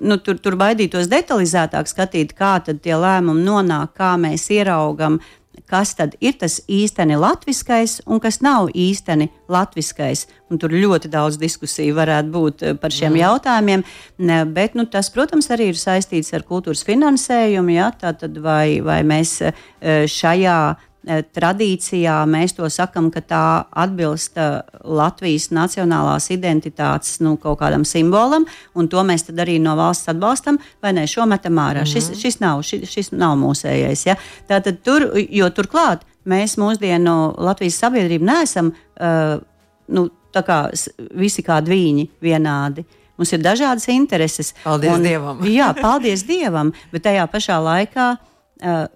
[0.00, 5.18] nu, tur, tur baidītos detalizētāk skatīt, kā tie lēmumi nonāk, kā mēs ieraugam
[5.68, 10.26] kas tad ir tas īsteni latviskais un kas nav īsteni latviskais.
[10.48, 13.20] Un tur ļoti daudz diskusiju varētu būt par šiem mm.
[13.20, 13.86] jautājumiem,
[14.56, 17.76] bet nu, tas, protams, arī ir saistīts ar kultūras finansējumu.
[17.76, 17.92] Ja?
[18.00, 19.38] Tātad vai, vai mēs
[19.78, 23.44] šajā Eh, tradīcijā mēs to sakam, ka tā
[23.80, 28.44] atbilst eh, Latvijas nacionālās identitātes nu, kaut kādam simbolam,
[28.76, 31.06] un to mēs arī no valsts atbalstam, vai ne?
[31.08, 31.82] Šo metam ārā.
[31.82, 31.92] Mm -hmm.
[31.92, 34.06] šis, šis, nav, šis, šis nav mūsējais.
[34.06, 34.16] Ja?
[34.48, 39.40] Tātad tur, jo turklāt mēs mūsdienu Latvijas sabiedrību neesam uh,
[39.88, 40.70] nu, kā,
[41.14, 42.84] visi kā dviņi vienādi.
[43.16, 44.54] Mums ir dažādas intereses.
[44.64, 45.44] Paldies un, Dievam!
[45.44, 48.37] jā, paldies Dievam, bet tajā pašā laikā uh,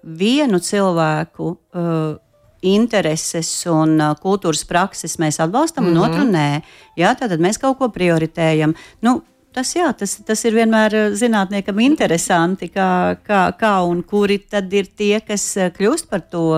[0.03, 2.15] vienu cilvēku uh,
[2.63, 5.97] intereses un uh, kultūras prakses mēs atbalstam, mm -hmm.
[5.97, 6.35] un otru mhm.
[6.35, 6.61] nē.
[6.97, 8.75] Jā, tad mēs kaut ko prioritējam.
[9.01, 9.21] Nu,
[9.53, 14.87] Tas, jā, tas, tas ir vienmēr zinātniekam interesanti, kā, kā, kā un kuri tad ir
[14.97, 16.57] tie, kas kļūst par to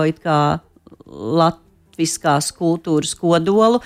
[1.06, 3.82] latviskās kultūras kodolu,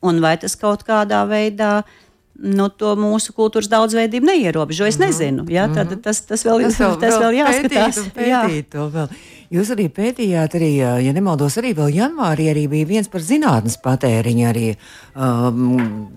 [0.00, 2.03] un vai tas kaut kādā veidā uh,
[2.34, 4.88] nu, to mūsu kultūras daudzveidību neierobežo.
[4.88, 5.06] Es -hmm.
[5.06, 5.68] nezinu, ja?
[5.68, 6.02] Tad, mhm.
[6.02, 8.02] tas, tas vēl, vēl, tas vēl jāskatās.
[8.14, 9.08] Pētīt, pētīt jā.
[9.54, 14.44] Jūs arī pētījāt, arī, ja nemaldos, arī vēl janvārī arī bija viens par zinātnes patēriņu,
[14.50, 14.72] arī
[15.14, 15.76] um,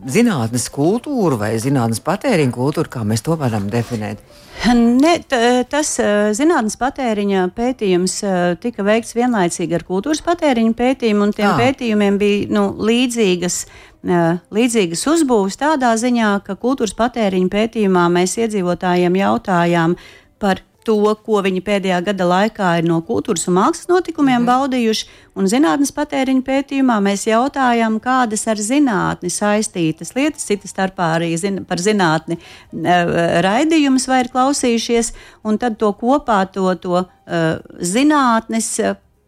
[0.10, 4.23] zinātnes kultūru vai zinātnes patēriņu kultūru, kā mēs to varam definēt.
[4.73, 5.13] Ne,
[5.69, 5.91] tas
[6.36, 8.15] zinātnes patēriņa pētījums
[8.63, 11.58] tika veikts vienlaicīgi ar kultūras patēriņa pētījumu, un tiem Jā.
[11.62, 13.62] pētījumiem bija nu, līdzīgas
[14.54, 19.95] līdzīgas uzbūves tādā ziņā, ka kultūras patēriņa pētījumā mēs iedzīvotājiem jautājām
[20.41, 24.47] par to, ko viņi pēdējā gada laikā ir no kultūras un mākslas notikumiem mm.
[24.50, 25.08] baudījuši.
[25.38, 31.62] Un zinātnes patēriņa pētījumā mēs jautājām, kādas ar zinātni saistītas lietas, citas starpā arī zin
[31.67, 32.39] par zinātni
[33.45, 35.12] raidījumus vai ir klausījušies,
[35.45, 38.71] un tad to kopā, to, to uh, zinātnes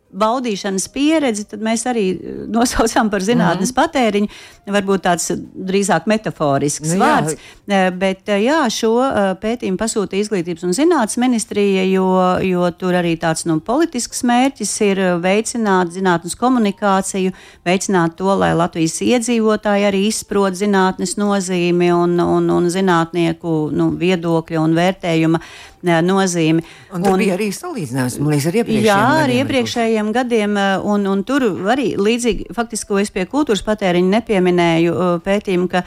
[0.10, 3.78] baudīšanas pieredzi, tad mēs arī eh, nosaucām par zinātnes mm.
[3.78, 4.32] patēriņu.
[4.70, 7.36] Varbūt tāds drīzāk metaforisks nu, vārds.
[7.36, 7.88] Jā.
[7.88, 8.94] Eh, bet eh, jā, šo
[9.42, 12.08] pētījumu pasūta Izglītības un zinātnes ministrija, jo,
[12.46, 17.34] jo tur arī tāds nu, politisks mērķis ir veicināt zinātnes komunikāciju,
[17.68, 24.62] veicināt to, lai Latvijas iedzīvotāji arī izprot zinātnes nozīmi un, un, un zinātnieku nu, viedokļu
[24.62, 25.44] un vērtējuma
[25.84, 26.64] nozīmi.
[26.94, 29.24] Un, un bija arī salīdzinājums ar iepriekšējiem jā, gadiem.
[29.24, 30.58] ar iepriekšējiem gadiem,
[30.90, 35.84] un, un tur arī līdzīgi, faktiski, ko es pie kultūras patēriņa nepieminēju pētījumu, ka,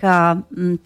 [0.00, 0.16] ka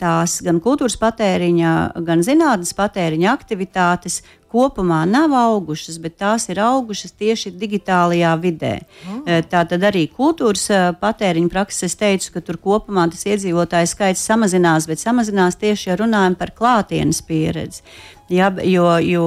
[0.03, 1.75] tās gan kultūras patēriņa,
[2.07, 8.75] gan zinātnes patēriņa aktivitātes kopumā nav augušas, bet tās ir augušas tieši digitālajā vidē.
[9.07, 9.49] Mm.
[9.51, 10.67] Tā tad arī kultūras
[11.01, 16.01] patēriņa prakses, es teicu, ka tur kopumā tas iedzīvotāju skaits samazinās, bet samazinās tieši, ja
[16.01, 17.85] runājam par klātienes pieredzi.
[18.31, 19.25] Ja, jo jo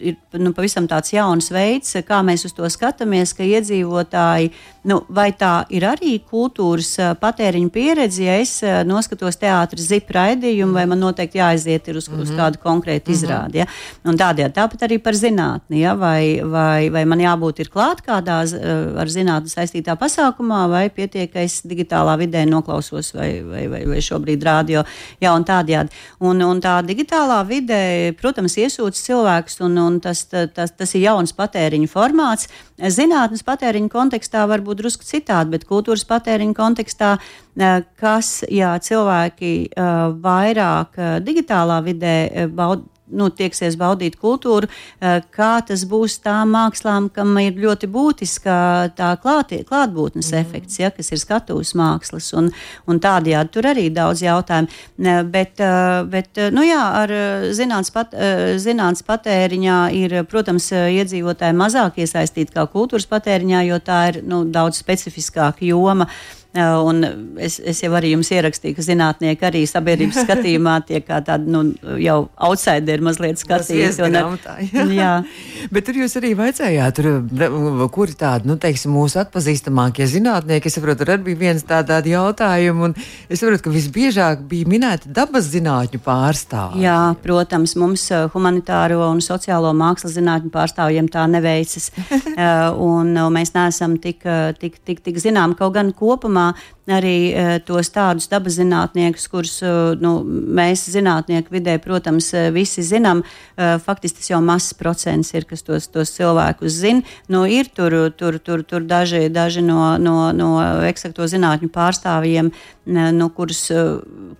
[0.00, 4.50] ir nu, pavisam tāds jauns veids, kā mēs uz to skatāmies, ka iedzīvotāji,
[4.88, 8.54] nu, vai tā ir arī kultūras patēriņa pieredze, ja es
[8.88, 12.22] noskatos teātris zipa raidījumu, vai man noteikti jāaiziet uz, mm -hmm.
[12.22, 12.38] uz mhm.
[12.40, 13.18] kādu konkrētu mm -hmm.
[13.18, 13.56] izrādi.
[13.58, 13.66] Ja?
[14.04, 15.94] Un tādējādi tāpat arī par zinātni, ja?
[15.94, 18.38] vai, vai, vai man jābūt ir klāt kādā
[19.00, 24.00] ar zinātni saistītā pasākumā, vai pietiek, ka es digitālā vidē noklausos, vai, vai, vai, vai
[24.00, 24.84] šobrīd rādio,
[25.20, 25.88] ja un tādējādi.
[26.20, 31.34] Un, un tā digitālā vidē protams, iesūdz cilvēkus, un, un tas, tas, tas ir jauns
[31.36, 32.50] patēriņu formāts.
[32.76, 37.16] Zinātnes patēriņu kontekstā var būt drusku citādi, bet kultūras patēriņu kontekstā,
[38.00, 39.54] kas, ja cilvēki
[40.22, 42.16] vairāk digitālā vidē
[42.52, 44.68] baud, nu, tieksies baudīt kultūru,
[45.00, 48.56] eh, kā tas būs tām mākslām, kam ir ļoti būtiska
[48.98, 50.38] tā klātie, klātbūtnes mm.
[50.40, 52.50] efekts, ja, kas ir skatuves mākslas, un,
[52.86, 54.70] un tādējādi tur arī daudz jautājumu.
[55.32, 58.16] Bet, eh, bet nu jā, ar eh, zinātnes, pat,
[58.62, 64.80] zinātnes patēriņā ir, protams, iedzīvotāji mazāk iesaistīti kā kultūras patēriņā, jo tā ir nu, daudz
[64.82, 66.08] specifiskāka joma.
[66.56, 67.02] Un
[67.42, 71.62] es, es jau arī jums ierakstīju, ka zinātnieki arī sabiedrības skatījumā tiek kā tādi nu,
[72.00, 74.04] jau outsideri mazliet skatīti.
[74.06, 74.86] Un, jā.
[74.96, 75.12] jā.
[75.74, 77.08] Bet tur jūs arī vaicājāt, tur,
[77.92, 82.14] kuri tādi, nu, teiksim, mūsu atpazīstamākie zinātnieki, es saprotu, tur arī bija viens tā, tādi
[82.14, 86.84] jautājumi, un es saprotu, ka visbiežāk bija minēti dabas zinātņu pārstāvji.
[86.86, 91.90] Jā, protams, mums humanitāro un sociālo mākslas zinātņu pārstāvjiem tā neveicas,
[92.90, 94.22] un mēs neesam tik,
[94.60, 99.56] tik, tik, tik zinām, kaut gan kopumā un arī uh, tos tādus dabas zinātniekus, kurus
[99.64, 103.24] uh, nu, mēs zinātnieku vidē, protams, uh, visi zinām.
[103.56, 107.14] Faktiski tas jau mazs procents ir, kas tos, tos cilvēkus zina.
[107.32, 110.50] Nu, ir tur, tur, tur, tur daži, daži no, no, no
[110.84, 112.50] eksakto zinātņu pārstāvjiem,
[113.16, 113.62] nu, kurus,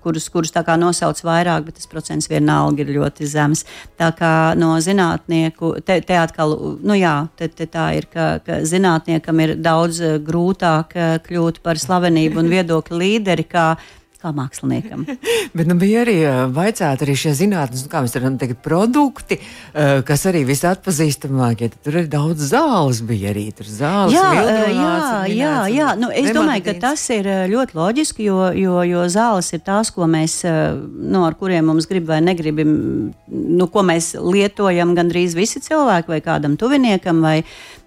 [0.05, 3.65] kurus, kurus nosauc vairāk, bet tas procents vienalga ir ļoti zems.
[3.97, 6.53] Tā kā no zinātnieku, te, te atkal,
[6.85, 10.93] nu jā, te, te tā ir, ka, ka zinātniekam ir daudz grūtāk
[11.25, 13.67] kļūt par slavenību un viedokļu līderi, kā
[14.23, 15.05] kā māksliniekam.
[15.57, 16.17] Bet nu, bija arī
[16.55, 19.39] vaicāti arī šie zinātnes, nu, kā mēs varam teikt, produkti,
[20.07, 21.71] kas arī visatpazīstamākie.
[21.85, 23.47] Tur arī daudz zāles bija arī.
[23.57, 24.27] Tur zāles jā,
[24.73, 24.97] jā,
[25.33, 25.93] jā, jā.
[26.01, 30.09] Nu, es domāju, ka tas ir ļoti loģiski, jo, jo, jo zāles ir tās, ko
[30.11, 32.77] mēs, nu, ar kuriem mums grib vai negribam,
[33.31, 37.39] nu, ko mēs lietojam gandrīz visi cilvēki vai kādam tuviniekam vai,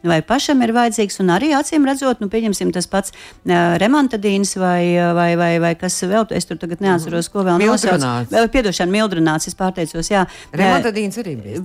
[0.05, 1.19] vai pašam ir vajadzīgs.
[1.23, 3.15] Un arī acīm redzot, nu, pieņemsim tas pats
[3.45, 4.83] remontadīns vai,
[5.15, 8.31] vai, vai, vai kas vēl, es tur tagad neatceros, ko vēl nosauc.
[8.53, 10.25] Piedošana, mildrunāts, es pārteicos, jā.
[10.55, 11.61] Remontadīns arī bija.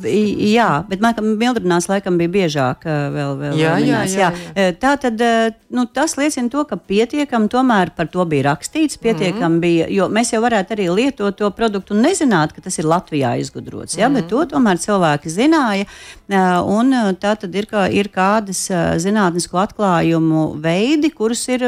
[0.51, 3.39] Jā, bet man mildrunāts laikam bija biežāk vēl.
[3.41, 4.69] vēl jā, jā, jā, jā.
[4.83, 5.25] Tā tad,
[5.75, 10.09] nu, tas liecina to, ka pietiekam tomēr par to bija rakstīts, pietiekam mm bija, jo
[10.11, 14.09] mēs jau varētu arī lietot to produktu un nezināt, ka tas ir Latvijā izgudrots, jā,
[14.11, 15.87] mm bet to tomēr cilvēki zināja,
[16.69, 18.67] un tā tad ir, ka, ir kā kādas
[19.03, 21.65] zinātnisko atklājumu veidi, kurus ir,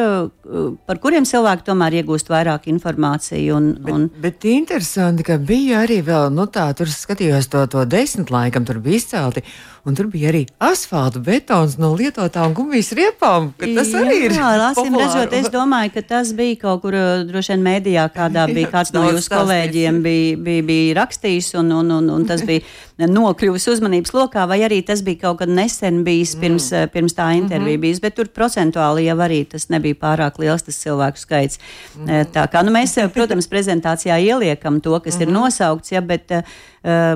[0.89, 3.57] par kuriem cilvēki tomēr iegūst vairāk informāciju.
[3.57, 4.07] Un, un...
[4.13, 8.69] Bet, bet interesanti, ka bija arī vēl, nu tā, tur skatījos to, to desmit laikam,
[8.69, 9.45] tur bija izcelti.
[9.87, 13.53] Un tur bija arī asfalta betons no lietotām gumijas riepām.
[13.61, 14.35] Tas arī ir.
[14.35, 16.97] Jā, lāsim redzot, es domāju, ka tas bija kaut kur
[17.29, 21.95] droši vien mēdījā, kādā bija kāds no jūsu kolēģiem bija, bija, bija rakstījis, un, un,
[22.01, 22.67] un, un tas bija
[22.99, 26.91] nokļuvis uzmanības lokā, vai arī tas bija kaut kad nesen bijis pirms, mm.
[26.91, 27.87] pirms tā intervija mm -hmm.
[27.87, 31.59] bijis, bet tur procentuāli jau arī tas nebija pārāk liels tas cilvēku skaits.
[31.95, 32.33] Mm.
[32.35, 35.23] Tā kā nu, mēs, protams, prezentācijā ieliekam to, kas mm -hmm.
[35.23, 35.43] ir mhm.
[35.43, 36.43] nosaukts, ja, bet Eh,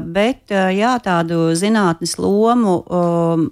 [0.02, 3.44] bet eh, jā, tādu zinātnes lomu um,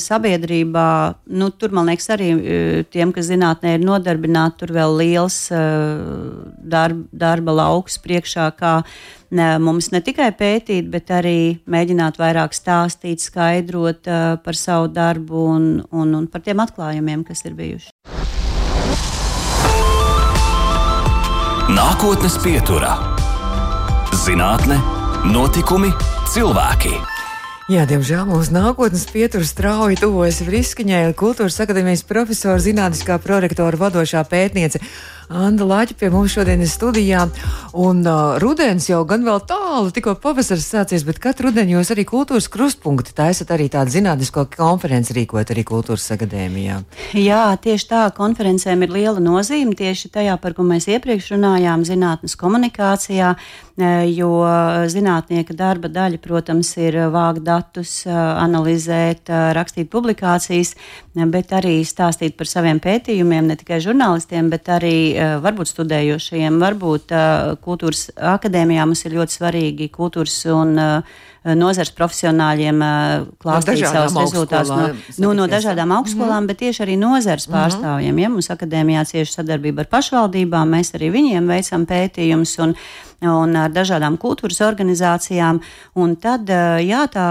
[0.00, 0.86] sabiedrībā,
[1.30, 2.30] nu, tur man liekas, arī
[2.90, 8.48] tiem, kas zinātnē ir nodarbināti, tur vēl liels darba, darba lauks priekšā,
[9.62, 14.10] mums ne tikai pētīt, bet arī mēģināt vairāk stāstīt, skaidrot
[14.44, 17.94] par savu darbu un, un, un par tiem atklājumiem, kas ir bijuši.
[21.74, 22.98] Nākotnes pieturā-
[24.26, 24.93] zinātne
[25.24, 25.88] Notikumi,
[26.28, 26.90] cilvēki.
[27.72, 34.82] Jā, diemžēl mūsu nākotnes pieturas strauji tuvojas Vriskiņai, kultūras akadēmijas profesora, zinātniskā prorektora vadošā pētniece
[35.34, 37.24] Anna Lāķa pie mums šodien ir studijā.
[37.74, 42.04] Un uh, rudens jau gan vēl tālu, tikko pavasaris sācies, bet katru rudeni jūs arī
[42.06, 46.78] kultūras krustpunkti taisat arī tādu zinātnisko konferenci rīkot arī kultūras akadēmijā.
[47.18, 52.38] Jā, tieši tā, konferencēm ir liela nozīme tieši tajā, par ko mēs iepriekš runājām, zinātnes
[52.38, 54.30] komunikācijā, e, jo
[54.94, 60.76] zinātnieka darba daļa, protams, ir vākt datus, e, analizēt, e, rakstīt publikācijas,
[61.14, 67.12] bet arī stāstīt par saviem pētījumiem ne tikai žurnālistiem, bet arī Eh, varbūt studējošajiem, varbūt
[67.14, 72.82] eh, kultūras akadēmijā mums ir ļoti svarīgi kultūras un uh, nozars profesionāļiem
[73.42, 74.88] klāstīt no savus rezultātus no,
[75.26, 76.48] nu, no dažādām augstskolām, mm -hmm.
[76.48, 77.56] bet tieši arī nozars mhm.
[77.56, 78.12] pārstāvjiem.
[78.12, 78.22] Mm -hmm.
[78.22, 82.62] Ja mums akadēmijā cieši sadarbība ar pašvaldībām, mēs arī viņiem veicam pētījumus.
[82.62, 82.74] Un,
[83.22, 85.60] un ar dažādām kultūras organizācijām.
[86.00, 86.48] Un tad,
[86.84, 87.26] jā, tā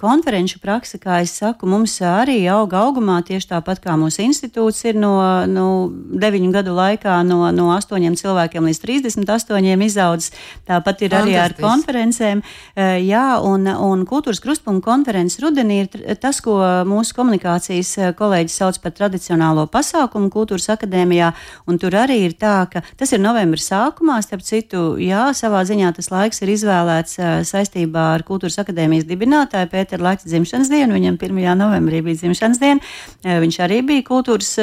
[0.00, 4.98] konferenču praksa, kā es saku, mums arī auga augumā tieši tāpat kā mūsu institūts ir
[4.98, 5.14] no,
[5.46, 10.32] no 9 gadu laikā no, no 8 cilvēkiem līdz 38 izaudzis.
[10.68, 12.42] Tāpat ir arī ar konferencēm.
[12.76, 18.94] Jā, un, un kultūras krustpunktu konferences rudenī ir tas, ko mūsu komunikācijas kolēģi sauc par
[18.96, 21.32] tradicionālo pasākumu kultūras akadēmijā.
[21.68, 25.92] Un tur arī ir tā, ka tas ir novembra sākumā, starp citu, jā, savā ziņā
[25.96, 30.96] tas laiks ir izvēlēts uh, saistībā ar Kultūras akadēmijas dibinātāju Pēteru Lakta dzimšanas dienu.
[30.98, 31.40] Viņam 1.
[31.58, 32.84] novembrī bija dzimšanas diena.
[33.24, 34.54] Uh, viņš arī bija kultūras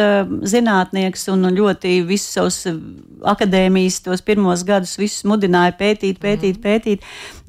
[0.55, 2.61] zinātnieks un ļoti visus savus
[3.25, 6.63] akadēmijas tos pirmos gadus visus mudināja pētīt, pētīt, mm.
[6.63, 7.05] pētīt.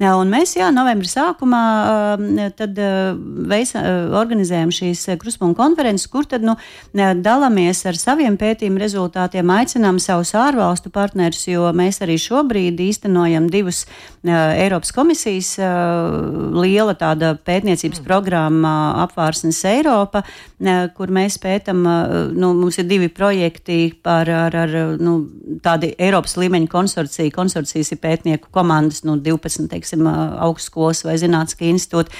[0.07, 3.17] Un mēs, jā, novembra sākumā uh, tad uh,
[3.49, 6.55] veisa, uh, organizējam šīs kruspunktu konferences, kur tad, nu,
[6.93, 13.83] dalāmies ar saviem pētījumu rezultātiem, aicinām savus ārvalstu partnerus, jo mēs arī šobrīd īstenojam divus
[13.87, 18.07] uh, Eiropas komisijas uh, liela tāda pētniecības mm.
[18.07, 18.73] programma
[19.05, 24.75] apvārsnes Eiropa, uh, kur mēs pētam, uh, nu, mums ir divi projekti par ar, ar,
[25.01, 25.17] nu,
[25.63, 27.33] tādi Eiropas līmeņa konsorcija.
[27.35, 32.15] Konsorcijas ir pētnieku komandas, nu, 12, teiksim, augstskolas vai zinātniski institūti.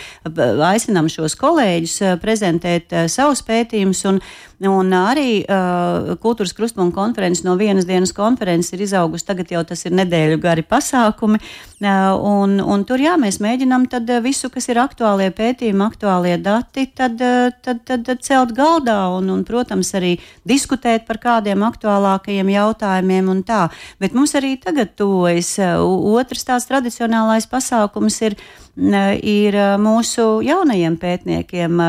[0.68, 4.22] Aicinām šos kolēģus prezentēt savus pētījumus un,
[4.68, 9.84] un arī uh, kultūras krustpunku konferences no vienas dienas konferences ir izaugusi, tagad jau tas
[9.86, 11.40] ir nedēļu gari pasākumi.
[11.78, 13.86] Un, un tur jā, mēs mēģinām
[14.26, 17.22] visu, kas ir aktuālie pētījumi, aktuālie dati, tad,
[17.62, 20.16] tad, tad, tad celt galdā un, un, protams, arī
[20.48, 23.68] diskutēt par kādiem aktuālākajiem jautājumiem un tā.
[24.02, 28.38] Bet mums arī tagad tuvojas otrs tāds tradicionālais pasākums ir
[28.78, 31.82] ir mūsu jaunajiem pētniekiem.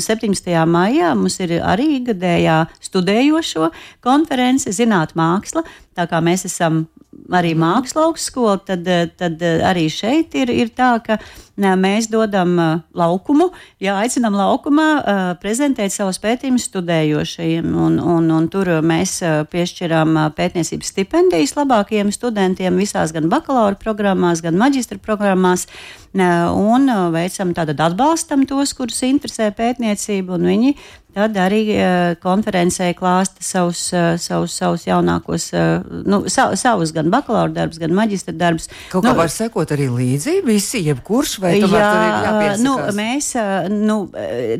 [0.00, 0.56] 17.
[0.66, 3.70] maijā mums ir arī gadējā studējošo
[4.04, 5.64] konference Zināt māksla.
[5.94, 6.86] Tā kā mēs esam
[7.32, 8.88] arī mākslas augstskola, tad,
[9.20, 11.18] tad arī šeit ir, ir tā, ka
[11.56, 12.54] mēs dodam
[12.96, 13.50] laukumu,
[13.82, 17.68] jā, aicinām laukumā prezentēt savus pētījumus studējošajiem.
[17.68, 19.18] Un, un, un tur mēs
[19.52, 25.68] piešķiram pētniecības stipendijas labākajiem studentiem visās gan bakalaura programmās, gan maģistra programmās.
[26.12, 30.74] Un veicam tādu atbalstam tos, kurus interesē pētniecība, un viņi
[31.12, 37.10] tad arī uh, konferencē klāsta savus, uh, savus, savus jaunākos, uh, nu, sa, savus gan
[37.12, 38.70] bakalaura darbus, gan maģistra darbus.
[38.92, 43.32] Kaut nu, kā var sekot arī līdzi visi, jebkurš vai jā, nu, mēs,
[43.72, 43.98] nu,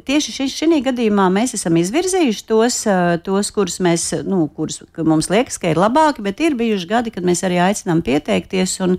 [0.06, 2.82] tieši šī gadījumā mēs esam izvirzījuši tos,
[3.24, 7.24] tos kurus mēs, nu, kurus mums liekas, ka ir labāki, bet ir bijuši gadi, kad
[7.26, 8.98] mēs arī aicinām pieteikties un,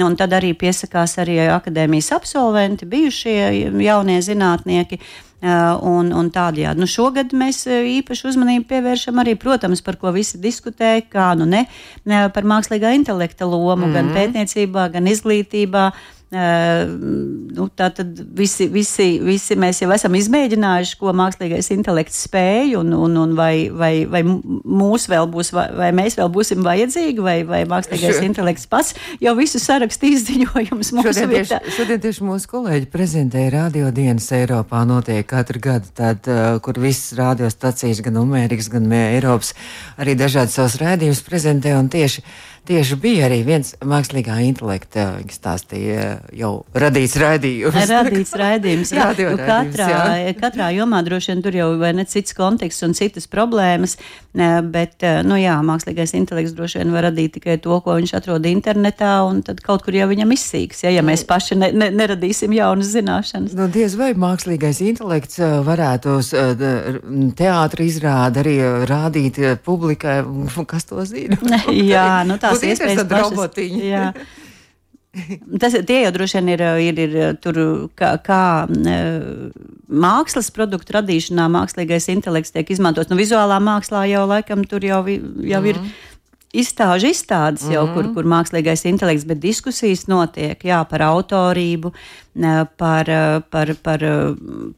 [0.00, 3.36] un tad arī piesakās arī akadēmijas absolventi, bijušie
[3.84, 5.00] jaunie zinātnieki.
[5.44, 6.80] Un, un tādējādi.
[6.80, 11.66] Nu, šogad mēs īpaši uzmanību pievēršam arī, protams, par ko visi diskutē, kā nu ne,
[12.32, 13.92] par mākslīgā intelekta lomu mm -hmm.
[13.92, 14.14] gan mhm.
[14.16, 15.84] pētniecībā, gan izglītībā.
[16.34, 16.88] Uh,
[17.54, 22.90] nu, tā tad visi, visi, visi mēs jau esam izmēģinājuši, ko mākslīgais intelekts spēj, un,
[22.96, 27.60] un, un vai, vai, vai mūs vēl būs, vai, mēs vēl būsim vajadzīgi, vai, vai
[27.70, 28.24] mākslīgais Šo...
[28.26, 28.96] intelekts pats.
[29.22, 31.60] Jau visu sarakstu izziņojumus mūsu šodien vietā.
[31.62, 34.82] Tieši, šodien tieši mūsu kolēģi prezentēja radio dienas Eiropā.
[34.88, 39.54] Notiek katru gadu, tad, uh, kur visas radiostacijas, gan Amerikas, gan Eiropas,
[40.00, 41.76] arī dažādi savus rādījumus prezentē.
[41.78, 42.24] Un tieši
[42.68, 46.06] tieši bija arī viens mākslīgā intelekta, stāstīja,
[46.36, 47.78] jau radīts raidījums.
[47.90, 49.10] Radīts raidījums, jā.
[49.18, 49.88] nu, katrā,
[50.24, 50.34] jā.
[50.40, 53.98] katrā jomā droši vien tur jau vai ne cits konteksts un citas problēmas,
[54.34, 59.12] bet, nu jā, mākslīgais intelekts droši vien var radīt tikai to, ko viņš atrod internetā,
[59.28, 62.90] un tad kaut kur jau viņam izsīks, ja, ja mēs paši ne, ne, neradīsim jaunas
[62.94, 63.54] zināšanas.
[63.58, 66.32] Nu, diez vai mākslīgais intelekts varētu uz
[67.38, 68.56] teātra izrādi arī
[68.90, 70.20] rādīt publikai,
[70.72, 71.38] kas to zina.
[71.94, 73.84] jā, nu tā tās iespējas robotiņi.
[73.90, 74.08] Jā.
[75.62, 77.60] Tas, tie jau droši vien ir, ir, ir tur,
[77.98, 78.40] kā, kā
[80.04, 83.12] mākslas produktu radīšanā mākslīgais intelekts tiek izmantots.
[83.12, 85.70] Nu, vizuālā mākslā jau laikam tur jau, jau mm.
[85.70, 86.13] ir mhm
[86.54, 87.94] izstāžu izstādes jau, mm -hmm.
[87.94, 91.92] kur, kur mākslīgais intelekts, bet diskusijas notiek jā, par autorību,
[92.78, 93.06] par,
[93.50, 94.00] par, par,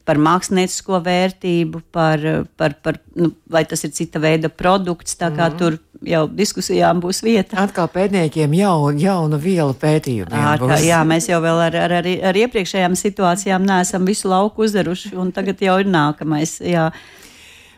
[0.04, 2.20] par māksliniecisko vērtību, par,
[2.56, 5.16] par, par nu, vai tas ir cita veida produkts.
[5.16, 5.58] Tā kā mm -hmm.
[5.58, 7.56] tur jau diskusijām būs vieta.
[7.62, 10.58] Atkal pētniekiem jau, jauna viela pētījumiem.
[10.60, 15.32] Kā, jā, mēs jau ar, ar, ar, ar iepriekšējām situācijām neesam visu lauku uzderuši, un
[15.32, 16.60] tagad jau ir nākamais.
[16.60, 16.90] Jā.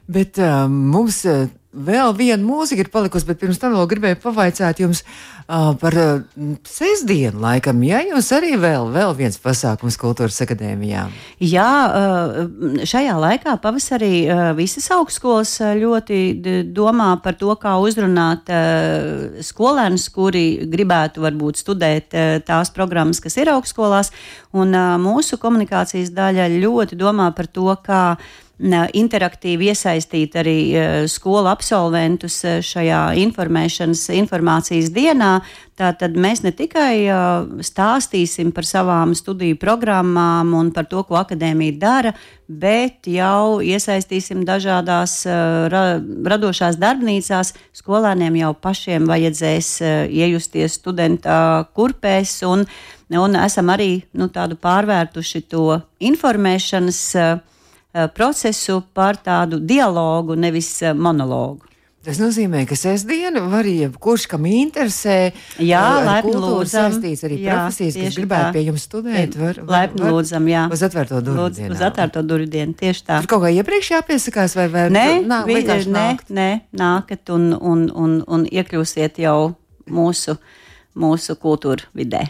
[0.08, 4.80] Bet uh, mums uh, vēl viena mūzika ir palikusi, bet pirms tam vēl gribēju pavaicāt
[4.80, 6.22] jums uh, par uh,
[6.64, 7.82] sestdienu laikam.
[7.84, 11.04] Jā, jums arī vēl, vēl viens pasākums kultūras akadēmijā.
[11.44, 16.22] Jā, uh, šajā laikā pavasarī uh, visas augstskolas ļoti
[16.72, 23.36] domā par to, kā uzrunāt uh, skolēnus, kuri gribētu varbūt studēt uh, tās programmas, kas
[23.36, 24.14] ir augstskolās,
[24.56, 28.04] un uh, mūsu komunikācijas daļa ļoti domā par to, kā
[28.58, 35.38] interaktīvi iesaistīt arī e, skolu absolventus e, šajā informēšanas, informācijas dienā.
[35.78, 37.18] Tātad mēs ne tikai e,
[37.62, 42.12] stāstīsim par savām studiju programmām un par to, ko akadēmija dara,
[42.48, 45.22] bet jau iesaistīsim dažādās
[45.70, 47.54] ra, radošās darbnīcās.
[47.78, 49.68] Skolēniem jau pašiem vajadzēs
[50.08, 52.64] iejusties studenta kurpēs un,
[53.14, 57.04] un esam arī nu, tādu pārvērtuši to informēšanas
[58.14, 61.68] procesu par tādu dialogu, nevis eh, monologu.
[62.08, 66.94] Tas nozīmē, ka sestdiena var jebkurš, kam interesē, jā, laipni lūdzam.
[66.94, 70.62] Saistīts arī jā, profesijas, kas gribētu pie jums studēt, var, var, laipni var, lūdzam, jā.
[70.72, 71.74] Uz atvērto durvju dienu.
[71.74, 73.18] Uz atvērto durvju dienu, tieši tā.
[73.20, 74.86] Tur kaut kā iepriekš jāpiesakās vai vai?
[74.94, 76.48] Nē, nā, vi, nē, nē,
[76.80, 79.36] nākat un, un, un, un iekļūsiet jau
[79.90, 80.38] mūsu,
[80.96, 82.28] mūsu kultūra vidē.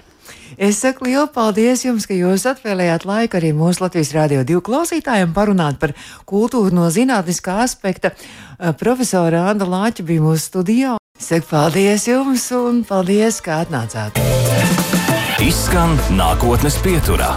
[0.59, 5.31] Es saku lielu paldies jums, ka jūs atvēlējāt laiku arī mūsu Latvijas Rādio 2 klausītājiem
[5.37, 5.93] parunāt par
[6.27, 8.11] kultūru no zinātniskā aspekta.
[8.11, 10.97] Eh, profesora Anna Lāča bija mūsu studijā.
[11.15, 14.19] Saku paldies jums un paldies, ka atnācāt.
[15.47, 17.37] Izskan nākotnes pieturā.